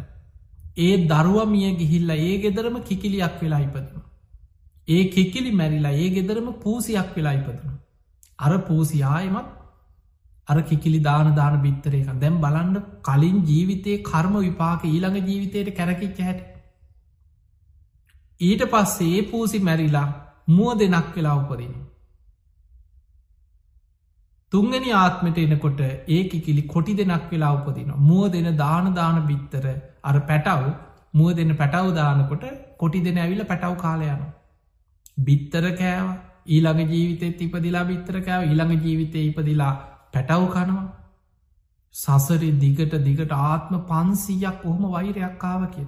ඒ 0.78 0.94
දරුව 1.06 1.40
මිය 1.48 1.70
ගිහිල්ල 1.76 2.10
ඒ 2.12 2.34
ගෙදරම 2.38 2.82
කිකිලියක් 2.84 3.38
වෙලා 3.42 3.62
ඉපදන. 3.62 4.02
ඒ 4.88 5.04
කිකිලි 5.10 5.52
මැරිලා 5.52 5.96
ඒ 5.98 6.10
ගෙදරම 6.10 6.50
පූසියක් 6.56 7.16
වෙලා 7.16 7.34
ඉපදන. 7.34 7.80
අර 8.40 8.52
පූසියායමත් 8.62 9.50
අර 10.50 10.58
කිකිලි 10.62 11.00
දාන 11.00 11.34
දාන 11.36 11.60
බිත්තරේක 11.62 12.08
දැම් 12.22 12.40
බලන්න 12.42 12.78
කලින් 13.04 13.38
ජීවිතයේ 13.46 14.04
කර්ම 14.04 14.40
විපාක 14.40 14.86
ඊළඟ 14.86 15.20
ජීවිතයට 15.24 15.76
කැරකිච්ච 15.76 16.20
හැට. 16.22 16.42
ඊට 18.42 18.64
පස්සේ 18.72 19.14
ඒ 19.14 19.28
පූසි 19.30 19.60
මැරිලා 19.60 20.08
මුව 20.48 20.72
දෙනක් 20.80 21.10
වෙලා 21.16 21.36
උපදින. 21.36 21.74
තුංගනි 24.54 24.92
ආත්මට 24.96 25.40
එනකොට 25.40 25.82
ඒ 26.10 26.22
කිකිලි 26.26 26.64
කොටි 26.66 26.96
දෙනක් 26.96 27.26
වෙලා 27.32 27.54
උපදින. 27.54 27.92
මුව 28.00 28.32
දෙන 28.32 28.50
දාන 28.58 28.94
දාන 28.94 29.20
බිත්තර 29.28 29.66
අර 30.04 30.16
පැටව් 30.22 30.66
මුව 31.14 31.36
දෙන 31.36 31.54
පැටව් 31.56 31.94
දානකොට 31.94 32.46
කොටි 32.78 33.06
දෙන 33.06 33.18
ඇවිල 33.18 33.44
පැටව් 33.46 33.76
කාලයන. 33.78 34.26
බිත්තර 35.20 35.66
කෑව 35.74 36.10
ඊළඟ 36.48 36.92
ජීවිතෙත් 36.92 37.42
ඉපදිලා 37.42 37.86
බිත්තර 37.86 38.20
කෑව 38.22 38.44
ඊළඟ 38.44 38.84
ජීවිතය 38.84 39.20
ඉපදිලා 39.24 39.74
පැටව් 40.14 40.44
කනවා 40.48 40.88
සසරි 41.96 42.52
දිගට 42.56 42.94
දිගට 43.02 43.32
ආත්ම 43.32 43.80
පන්සීයක් 43.84 44.62
කොහොම 44.62 44.84
වෛරයක් 44.88 45.44
ආව 45.44 45.64
කිය. 45.72 45.88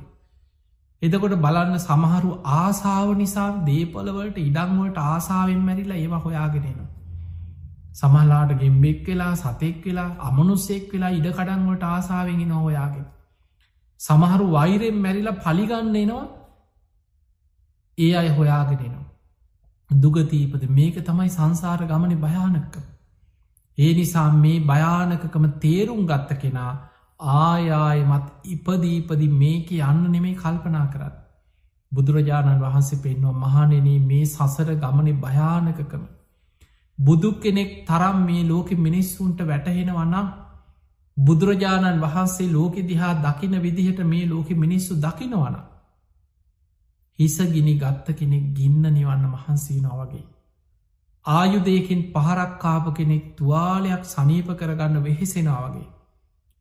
එදකොට 1.02 1.36
බලන්න 1.38 1.78
සමහරු 1.80 2.32
ආසාාව 2.54 3.12
නිසා 3.18 3.50
දේපලවලට 3.66 4.38
ඉඩංවලට 4.40 4.98
ආසාාවෙන් 5.04 5.62
මැරිලා 5.62 5.98
ඒවා 5.98 6.20
හොයාගෙනෙනවා. 6.20 6.90
සමහලාට 7.94 8.52
ගෙම්බෙක් 8.56 9.08
වෙලා 9.08 9.34
සතෙක් 9.36 9.86
වෙලා 9.86 10.10
අමනුස්සෙක් 10.20 10.94
වෙලා 10.94 11.12
ඉඩ 11.12 11.28
කඩන්වට 11.30 11.84
ආසාාවෙන් 11.86 12.44
නොහොයාගෙන. 12.48 13.06
සමහරු 14.00 14.46
වෛරෙන් 14.52 14.98
මැරිලා 14.98 15.40
පලිගන්න 15.40 15.96
එනවා 15.96 16.26
ඒ 17.98 18.14
අය 18.16 18.30
හොයාගෙනෙනවා. 18.30 19.10
දුගතීපද 19.90 20.64
මේක 20.72 20.96
තමයි 21.02 21.30
සංසාර 21.30 21.82
ගමන 21.86 22.16
භයානක්කම. 22.18 22.86
ඒ 23.82 23.92
නිසා 23.94 24.30
මේ 24.36 24.58
භයානකකම 24.66 25.46
තේරුම් 25.60 26.02
ගත්ත 26.06 26.40
කෙනා 26.40 26.72
ආයායමත් 27.20 28.28
ඉපදීපදි 28.48 29.28
මේක 29.36 29.68
යන්න 29.80 30.02
නෙමේ 30.12 30.36
කල්පනා 30.36 30.86
කරන්න. 30.88 31.16
බුදුරජාණන් 31.92 32.62
වහන්සේ 32.62 33.00
පෙන්වා 33.00 33.40
මහනෙන 33.44 33.88
මේ 34.04 34.26
සසර 34.26 34.70
ගමන 34.76 35.10
භයානකකම. 35.20 36.04
බුදු 37.00 37.32
කෙනෙක් 37.36 37.72
තරම් 37.86 38.18
මේ 38.26 38.44
ලෝකෙ 38.44 38.76
මිනිස්සුන්ට 38.78 39.40
වැටහෙනවන්නම් 39.44 40.28
බුදුරජාණන් 41.18 42.02
වහන්සේ 42.02 42.50
ලෝකෙ 42.50 42.82
දිහා 42.84 43.14
දකින 43.20 43.56
විදිහට 43.60 44.00
මේ 44.06 44.26
ලෝකෙ 44.26 44.54
මිනිස්සු 44.56 44.94
දකිනවන. 44.98 45.56
හිස 47.20 47.38
ගිනි 47.48 47.74
ගත්ත 47.76 48.08
කෙනෙක් 48.16 48.46
ගින්න 48.54 48.84
නිවන්න 48.90 49.26
මහන්සී 49.28 49.82
නොවගේ. 49.82 50.26
ආයුදයකින් 51.26 52.02
පහරක්කාප 52.12 52.86
කෙනෙක් 52.94 53.26
තුවාලයක් 53.36 54.04
සනීප 54.06 54.48
කරගන්න 54.54 55.04
වෙහෙසෙනාවගේ. 55.04 55.92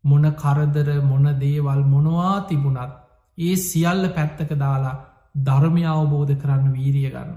මොන 0.05 0.25
කරදර 0.35 0.89
මොන 1.03 1.27
දේවල් 1.37 1.83
මොනවා 1.85 2.37
තිබුණත් 2.43 2.93
ඒ 3.39 3.57
සියල්ල 3.59 4.05
පැත්තක 4.11 4.53
දාලා 4.57 5.01
ධර්මය 5.39 5.85
අවබෝධ 5.87 6.35
කරන්න 6.37 6.73
වීරිය 6.73 7.11
ගන්න. 7.11 7.33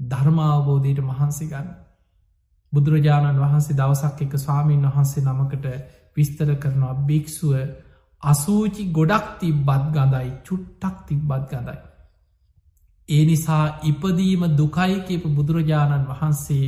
ධර්මාවබෝධයට 0.00 1.00
මහන්සි 1.02 1.46
ගන්න. 1.46 1.68
බුදුරජාණන් 2.72 3.38
වහන්සේ 3.38 3.76
දවසක් 3.76 4.18
එක 4.20 4.34
ස්වාමීන් 4.38 4.84
වහන්සේ 4.86 5.24
නමකට 5.24 5.66
විස්තර 6.16 6.50
කරනවා 6.56 6.94
භික්‍ෂුව 7.02 7.54
අසූචි 8.22 8.82
ගොඩක් 8.90 9.26
තිබ්බත් 9.38 9.84
ගඳයි 9.90 10.30
චුට්ටක් 10.42 10.96
තිබ්බත් 11.06 11.50
ගඳයි. 11.50 11.76
ඒ 13.08 13.24
නිසා 13.24 13.64
ඉපදීම 13.82 14.42
දුකයි 14.56 14.96
කියපු 15.00 15.28
බුදුරජාණන් 15.28 16.08
වහන්සේ 16.08 16.66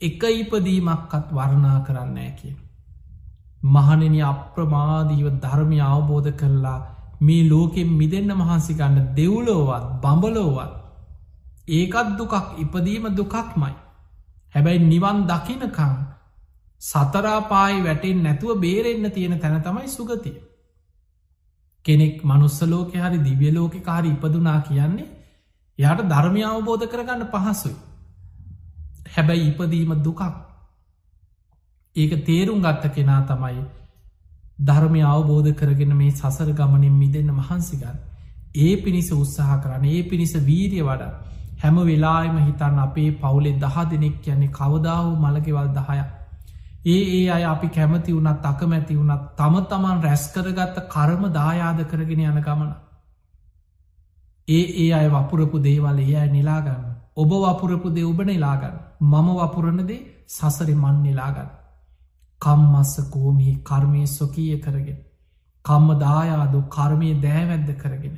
එක 0.00 0.22
ඉපදීමක්කත් 0.32 1.26
වර්ණා 1.30 1.78
කරන්නෑ 1.80 2.30
කිය. 2.32 2.54
මහනෙන 3.66 4.16
අප්‍රමාදීව 4.22 5.26
ධර්මය 5.40 5.78
අවබෝධ 5.82 6.32
කරලා 6.32 6.80
මේ 7.20 7.48
ලෝකෙන් 7.48 7.90
මිදන්න 7.92 8.30
මහන්සි 8.34 8.72
ගන්න 8.74 9.06
දෙව්ලෝවත් 9.16 9.86
බඹලෝවත් 10.02 10.72
ඒකත් 11.68 12.08
දුකක් 12.18 12.34
ඉපදීම 12.58 13.04
දුකක්මයි. 13.10 13.74
හැබැයි 14.54 14.80
නිවන් 14.82 15.18
දකිනකං 15.24 15.94
සතරාපායි 16.82 17.84
වැටෙන් 17.84 18.22
නැතුව 18.22 18.60
බේරෙන්න්න 18.60 19.10
තියෙන 19.10 19.40
තැන 19.40 19.62
තමයි 19.62 19.88
සුගතිය. 19.88 20.36
කෙනෙක් 21.84 22.16
මනුස්සලෝක 22.22 22.92
හරි 22.94 23.18
දිව්‍යලෝක 23.20 23.74
කාරි 23.82 24.08
ඉපදුනා 24.10 24.60
කියන්නේ 24.60 25.13
යාට 25.78 26.02
ධර්මය 26.06 26.42
අවබෝධ 26.44 26.86
කරගන්න 26.86 27.28
පහසුයි. 27.28 27.76
හැබැයි 29.08 29.46
ඉපදීම 29.48 29.94
දුකක්. 30.00 30.22
ඒක 31.96 32.12
තේරුම් 32.24 32.60
ගත්ත 32.60 32.92
කෙනා 32.92 33.20
තමයි 33.24 33.62
ධර්මය 34.60 35.02
අවබෝධ 35.04 35.52
කරගෙන 35.54 35.94
මේ 35.94 36.10
සසර 36.12 36.50
ගමනින් 36.52 36.94
මිදන්න 36.94 37.30
මහන්සිගන්න. 37.32 37.96
ඒ 38.56 38.74
පිණිස 38.78 39.10
උත්සාහ 39.12 39.60
කරන්න 39.60 39.84
ඒ 39.86 40.02
පිණිස 40.04 40.34
වීරිය 40.42 40.82
වඩ 40.82 41.12
හැම 41.58 41.76
වෙලාම 41.82 42.36
හිතන්න 42.40 42.78
අපේ 42.80 43.10
පවුලේ 43.16 43.58
දහ 43.58 43.76
දෙනෙක් 43.90 44.20
කියන්නේ 44.20 44.52
කවදාව 44.52 45.06
මළගෙවල් 45.18 45.68
දහය. 45.70 45.98
ඒ 46.86 47.02
ඒ 47.12 47.30
අය 47.30 47.44
අපි 47.44 47.68
කැමති 47.70 48.12
වුණත් 48.12 48.44
අකමැති 48.44 48.94
වුණත් 48.94 49.28
තම 49.36 49.54
තමන් 49.66 50.02
රැස් 50.02 50.24
කරගත්ත 50.30 50.76
කරම 50.88 51.22
දායාද 51.32 51.80
කරගෙන 51.86 52.20
යන 52.22 52.40
ගමන. 52.40 52.70
ඒ 54.48 54.64
ඒ 54.78 54.90
අය 54.92 55.08
වපුරපු 55.08 55.58
දේවල් 55.60 55.98
ඒ 56.00 56.16
අය 56.16 56.28
නිලාගන්න. 56.28 56.82
ඔබ 57.14 57.30
වපුරපු 57.34 57.88
දේ 57.90 58.04
ඔබ 58.04 58.20
නිලාගන්න. 58.22 58.76
මම 59.02 59.28
වපුරණදේ 59.36 60.00
සසරි 60.28 60.74
මන් 60.74 60.96
නිලාගන්න. 61.02 61.50
කම්මස්ස 62.40 62.94
කෝමිහි 63.10 63.54
කර්මය 63.62 64.06
ස්වකීය 64.08 64.58
කරගෙන. 64.58 64.98
කම්ම 65.64 65.88
දායාදු 65.98 66.58
කර්මය 66.68 67.10
දෑවැද්ද 67.16 67.70
කරගෙන. 67.76 68.16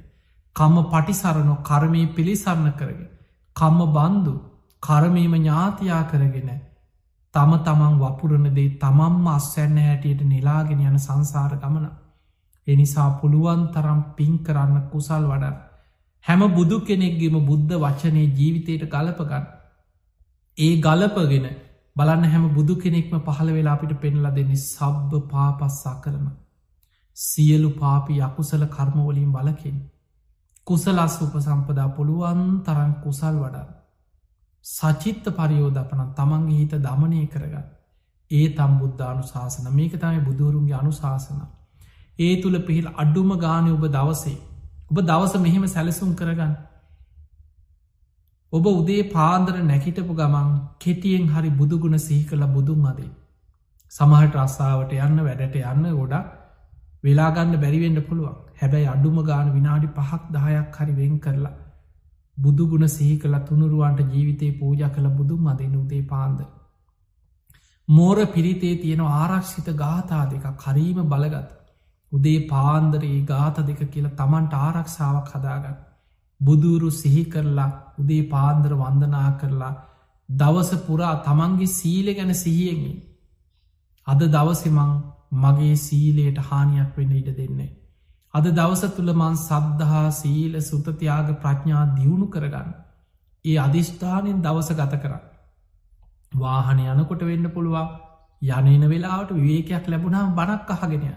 කම්ම 0.56 0.76
පටිසරණො 0.86 1.54
කර්මය 1.62 2.02
පිළිසරණ 2.08 2.72
කරගෙන. 2.72 3.10
කම්ම 3.56 3.80
බන්දු 3.92 4.34
කරමීම 4.82 5.34
ඥාතියා 5.36 6.02
කරගෙන. 6.04 6.50
තම 7.34 7.52
තමන් 7.60 7.94
වපුරණදේ 7.98 8.68
තමම්ම 8.76 9.26
අස්වැන්න 9.28 9.78
හැටියට 9.78 10.22
නිලාගෙන 10.24 10.80
යන 10.82 10.98
සංසාර 10.98 11.54
ගමන. 11.56 11.86
එනිසා 12.66 13.08
පුළුවන් 13.20 13.62
තරම් 13.68 14.00
පින් 14.16 14.34
කරන්න 14.40 14.76
කුසල් 14.90 15.24
වඩන්න. 15.24 15.56
හැම 16.24 16.42
බුදු 16.52 16.76
කෙනෙක්ගේම 16.82 17.36
බුද්ධ 17.42 17.74
වචනය 17.76 18.22
ජීවිතයට 18.32 18.84
ගලපගන්න. 18.88 19.44
ඒ 20.58 20.72
ගලපගෙන 20.78 21.46
බලන්න 21.96 22.24
හැම 22.26 22.46
බුදු 22.50 22.74
කෙනෙක්ම 22.76 23.14
පහළ 23.20 23.50
වෙලා 23.50 23.74
අපිට 23.74 23.92
පෙන්ලා 23.98 24.32
දෙන්නේ 24.32 24.64
සබ්බ 24.64 25.20
පාපස්සා 25.28 25.94
කරන. 26.00 26.26
සියලු 27.16 27.70
පාපි 27.74 28.18
යකුසල 28.20 28.64
කර්මවලින් 28.68 29.30
බලකින්. 29.32 29.76
කුසලස් 30.66 31.14
උපසම්පදා 31.20 31.88
පුළුවන් 31.90 32.42
තරන් 32.62 32.92
කුසල් 33.02 33.36
වඩා. 33.36 33.66
සචිත්ත 34.64 35.24
පරියෝධපන 35.32 36.02
තමන්ගේ 36.12 36.58
හිත 36.58 36.74
දමනය 36.80 37.22
කරගන්න. 37.28 37.66
ඒ 38.30 38.46
තම් 38.50 38.72
බුද්ධානු 38.78 39.22
ශාසන 39.24 39.66
මේක 39.72 39.92
තමයි 39.94 40.20
බුදුරුන්ගේ 40.20 40.76
අනුශාසන. 40.76 41.40
ඒ 42.18 42.34
තුළ 42.42 42.58
පිහිල් 42.60 42.88
අඩුම 42.96 43.30
ගානය 43.38 43.70
ඔබ 43.70 43.84
දවසේ 43.90 44.36
ඔබ 44.86 44.98
දවස 45.02 45.36
මෙහෙම 45.40 45.66
සැලසුම් 45.66 46.10
කරගන්න 46.14 46.54
ඔබ 48.52 48.66
උදේ 48.72 49.10
පාන්දර 49.10 49.54
නැකිටපු 49.64 50.14
ගමන් 50.14 50.50
කෙටියෙන් 50.80 51.28
හරි 51.28 51.52
බුදුගුණ 51.52 51.98
සිහි 52.00 52.24
කළ 52.24 52.46
බුදුන් 52.52 52.86
අදේ 52.86 53.12
සමහට 53.92 54.36
රස්සාාවට 54.38 54.96
යන්න 55.00 55.22
වැඩට 55.22 55.60
යන්න 55.64 55.86
ගොඩක් 55.92 56.34
වෙලාගන්න 57.04 57.54
බැරිවෙන්න 57.58 58.02
පුළුවන් 58.02 58.42
හැබැයි 58.56 58.88
අඩුම 58.88 59.18
ගාන 59.24 59.52
විනාඩි 59.52 59.94
පහක් 59.94 60.22
දහයක් 60.34 60.78
හරි 60.78 60.94
වෙන් 60.94 61.16
කරලා 61.20 61.56
බුදුගුණ 62.36 62.88
සිහි 62.88 63.16
කළ 63.18 63.36
තුනුරුවන්ට 63.42 64.00
ජීවිතය 64.08 64.48
පූජ 64.54 64.82
කළ 64.88 65.08
බුදුන් 65.10 65.48
අදෙන 65.48 65.76
උදේ 65.76 66.02
පාන්ද. 66.04 66.40
මෝර 67.88 68.18
පිරිතේ 68.28 68.74
තියෙන 68.76 69.02
ආරක්ෂිත 69.02 69.68
ගාථා 69.74 70.24
දෙක 70.26 70.46
කරීම 70.56 70.98
බලගත්. 71.06 71.55
උදේ 72.16 72.38
පාන්දරයේ 72.48 73.24
ගාථ 73.24 73.60
දෙක 73.62 73.80
කියලා 73.86 74.16
තමන්ට 74.16 74.54
ආරක්ෂාවක් 74.58 75.28
හදාගන්න. 75.32 75.76
බුදුරු 76.40 76.90
සිහි 76.92 77.24
කරලා 77.24 77.68
උදේ 77.98 78.28
පාන්දර 78.28 78.72
වන්දනා 78.74 79.30
කරලා 79.40 79.74
දවස 80.28 80.70
පුරා 80.82 81.14
තමන්ගේ 81.22 81.66
සීල 81.70 82.08
ගැන 82.14 82.32
සිහියෙන්ගින්. 82.34 82.96
අද 84.06 84.20
දවසෙමං 84.28 84.92
මගේ 85.34 85.76
සීලයට 85.78 86.38
හානියක් 86.40 86.96
වෙන්න 86.96 87.12
ඉඩ 87.12 87.30
දෙන්නේ. 87.36 87.70
අද 88.34 88.46
දවස 88.52 88.82
තුළ 88.90 89.12
මන් 89.12 89.36
සද්ධහා 89.38 90.08
සීල 90.12 90.54
සුතතියාග 90.62 91.28
ප්‍රඥා 91.36 91.84
දියුණු 91.94 92.26
කරගන්න. 92.28 92.74
ඒ 93.44 93.56
අධිෂ්ඨානෙන් 93.58 94.42
දවස 94.42 94.70
ගත 94.72 95.02
කර. 95.02 95.14
වාහන 96.32 96.80
යනකොට 96.86 97.22
වෙන්න 97.22 97.50
පුළුවන් 97.50 97.88
යනන 98.42 98.84
වෙලාවට 98.86 99.30
විවේකයක් 99.34 99.86
ලැබුණා 99.86 100.26
බණක් 100.30 100.70
අහගෙනය. 100.72 101.08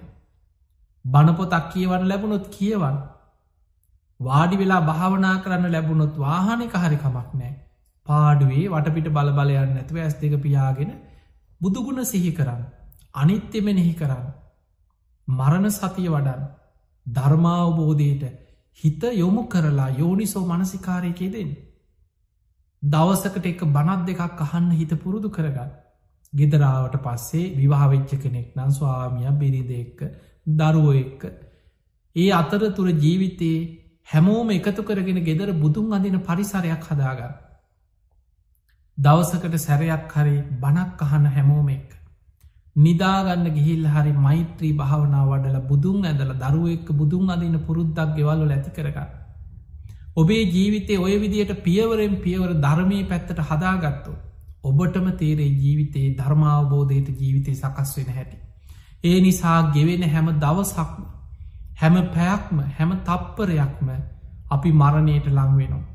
බණපොතක් 1.05 1.71
කියවන 1.71 2.03
ලැබුණොත් 2.05 2.47
කියවන්. 2.49 2.97
වාඩි 4.19 4.55
වෙලා 4.57 4.81
භාවනා 4.83 5.35
කරන්න 5.37 5.71
ලැබුණොත් 5.71 6.17
වාහනක 6.17 6.73
හරි 6.75 6.97
කමක් 6.97 7.29
නෑ. 7.33 7.53
පාඩුවේ 8.07 8.65
වටපිට 8.67 9.09
බලබලයන්න 9.09 9.77
ඇතුව 9.77 9.97
ඇස් 9.97 10.15
දෙක 10.15 10.35
පියාගෙන 10.39 10.91
බුදුගුණ 11.61 12.05
සිහි 12.05 12.31
කරන්න. 12.31 12.61
අනිත්‍යම 13.13 13.67
නෙහි 13.69 13.93
කරන්න. 13.93 14.27
මරණ 15.27 15.71
සතිය 15.71 16.09
වඩන්න 16.09 16.43
ධර්මාවබෝධයට 17.05 18.23
හිත 18.79 19.01
යොමු 19.13 19.43
කරලා 19.45 19.89
යෝනිසෝ 19.91 20.45
මනසිකාරයකේ 20.47 21.29
දෙන්න. 21.29 21.51
දවසකට 22.83 23.45
එක 23.45 23.61
බනත් 23.67 24.01
දෙකක් 24.07 24.41
අහන්න 24.41 24.71
හිත 24.71 24.91
පුරුදු 24.97 25.29
කරගන්න. 25.29 25.71
ගෙදරාවට 26.33 26.95
පස්සේ 26.99 27.53
විවාවෙච්ච 27.53 28.11
කෙනෙක් 28.17 28.49
නම් 28.55 28.71
ස්වාමිය 28.71 29.31
බිරිද 29.33 29.71
එක්ක 29.73 29.99
දරුවෝ 30.45 30.95
එක්ක 30.95 31.21
ඒ 32.15 32.31
අතර 32.33 32.61
තුර 32.71 32.87
ජීවිතයේ 32.97 33.59
හැමෝම 34.05 34.49
එකතු 34.51 34.83
කරගෙන 34.83 35.19
ගෙදර 35.23 35.49
බුදුන් 35.55 35.93
අඳන 35.93 36.17
පරිසරයක් 36.21 36.83
හදාගන්න. 36.85 37.35
දවසකට 38.97 39.55
සැරයක් 39.59 40.13
හරි 40.13 40.35
බනක් 40.57 41.01
අහන්න 41.01 41.25
හැමෝම 41.27 41.69
එක්. 41.69 41.89
නිදාගන්න 42.75 43.45
ගිහිල් 43.51 43.85
හරි 43.87 44.13
මෛත්‍රී 44.17 44.73
භාවනා 44.73 45.25
වඩල 45.25 45.59
බුදුන් 45.63 46.05
ඇදල 46.05 46.33
දරුවෙක් 46.35 46.89
බුදුන් 46.93 47.29
අදින්න 47.29 47.59
පුරුද්දක් 47.61 48.15
ගෙවල්ල 48.15 48.43
ඇති 48.47 48.71
කරගන්න. 48.71 49.09
ඔබේ 50.15 50.43
ජීවිතය 50.47 50.97
ඔය 50.99 51.15
විදියට 51.17 51.53
පියවරෙන් 51.61 52.15
පියවර 52.17 52.51
ධර්මී 52.57 53.03
පැත්තට 53.05 53.45
හදාගත්තු. 53.45 54.11
ඔබටම 54.63 55.07
තේරේ 55.15 55.49
ජීවිතයේ 55.57 56.15
ධර්මාවබෝධයට 56.15 57.09
ජීවිතය 57.15 57.55
සකස් 57.55 57.97
වෙන 57.97 58.09
හැටි. 58.11 58.37
ඒ 59.03 59.19
නිසා 59.21 59.59
ගෙවෙන 59.71 60.03
හැම 60.05 60.27
දවසක්ම 60.37 61.03
හැම 61.75 61.95
පැයක්ම 62.09 62.57
හැම 62.73 62.89
තප්පරයක්ම 63.01 63.89
අපි 64.49 64.71
මරණයට 64.73 65.27
ලංවෙනවා. 65.29 65.85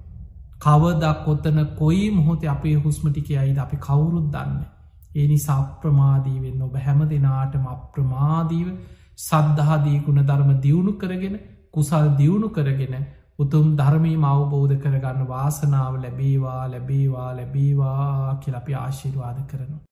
කවදක් 0.61 1.29
ඔත්තන 1.29 1.59
කොයි 1.75 2.07
මොහොතේ 2.11 2.49
අපේ 2.49 2.77
හුස්මටික 2.77 3.29
අයිද 3.33 3.59
අපි 3.59 3.77
කවුරුත් 3.79 4.29
දන්නේ. 4.29 4.69
ඒ 5.17 5.27
නිසා 5.27 5.59
අප්‍රමාදීවෙන් 5.59 6.63
ඔබ 6.63 6.77
හැම 6.79 7.01
දෙනාටම 7.07 7.67
අප්‍රමාදීව 7.69 8.69
සද්ධහාදී 9.19 9.99
ගුණ 10.01 10.21
ධර්ම 10.23 10.51
දියුණු 10.61 10.93
කරගෙන 10.95 11.37
කුසල් 11.71 12.07
දියුණු 12.19 12.49
කරගෙන 12.51 12.95
උතුම් 13.39 13.67
ධර්මී 13.77 14.17
මවබෝධ 14.17 14.75
කරගන්න 14.79 15.29
වාසනාව 15.29 15.95
ලැබේවා 15.99 16.63
ලැබේවා 16.69 17.31
ලැබේවා 17.33 18.39
කියලපි 18.43 18.75
ආශිර්වාද 18.77 19.39
කරනවා. 19.47 19.83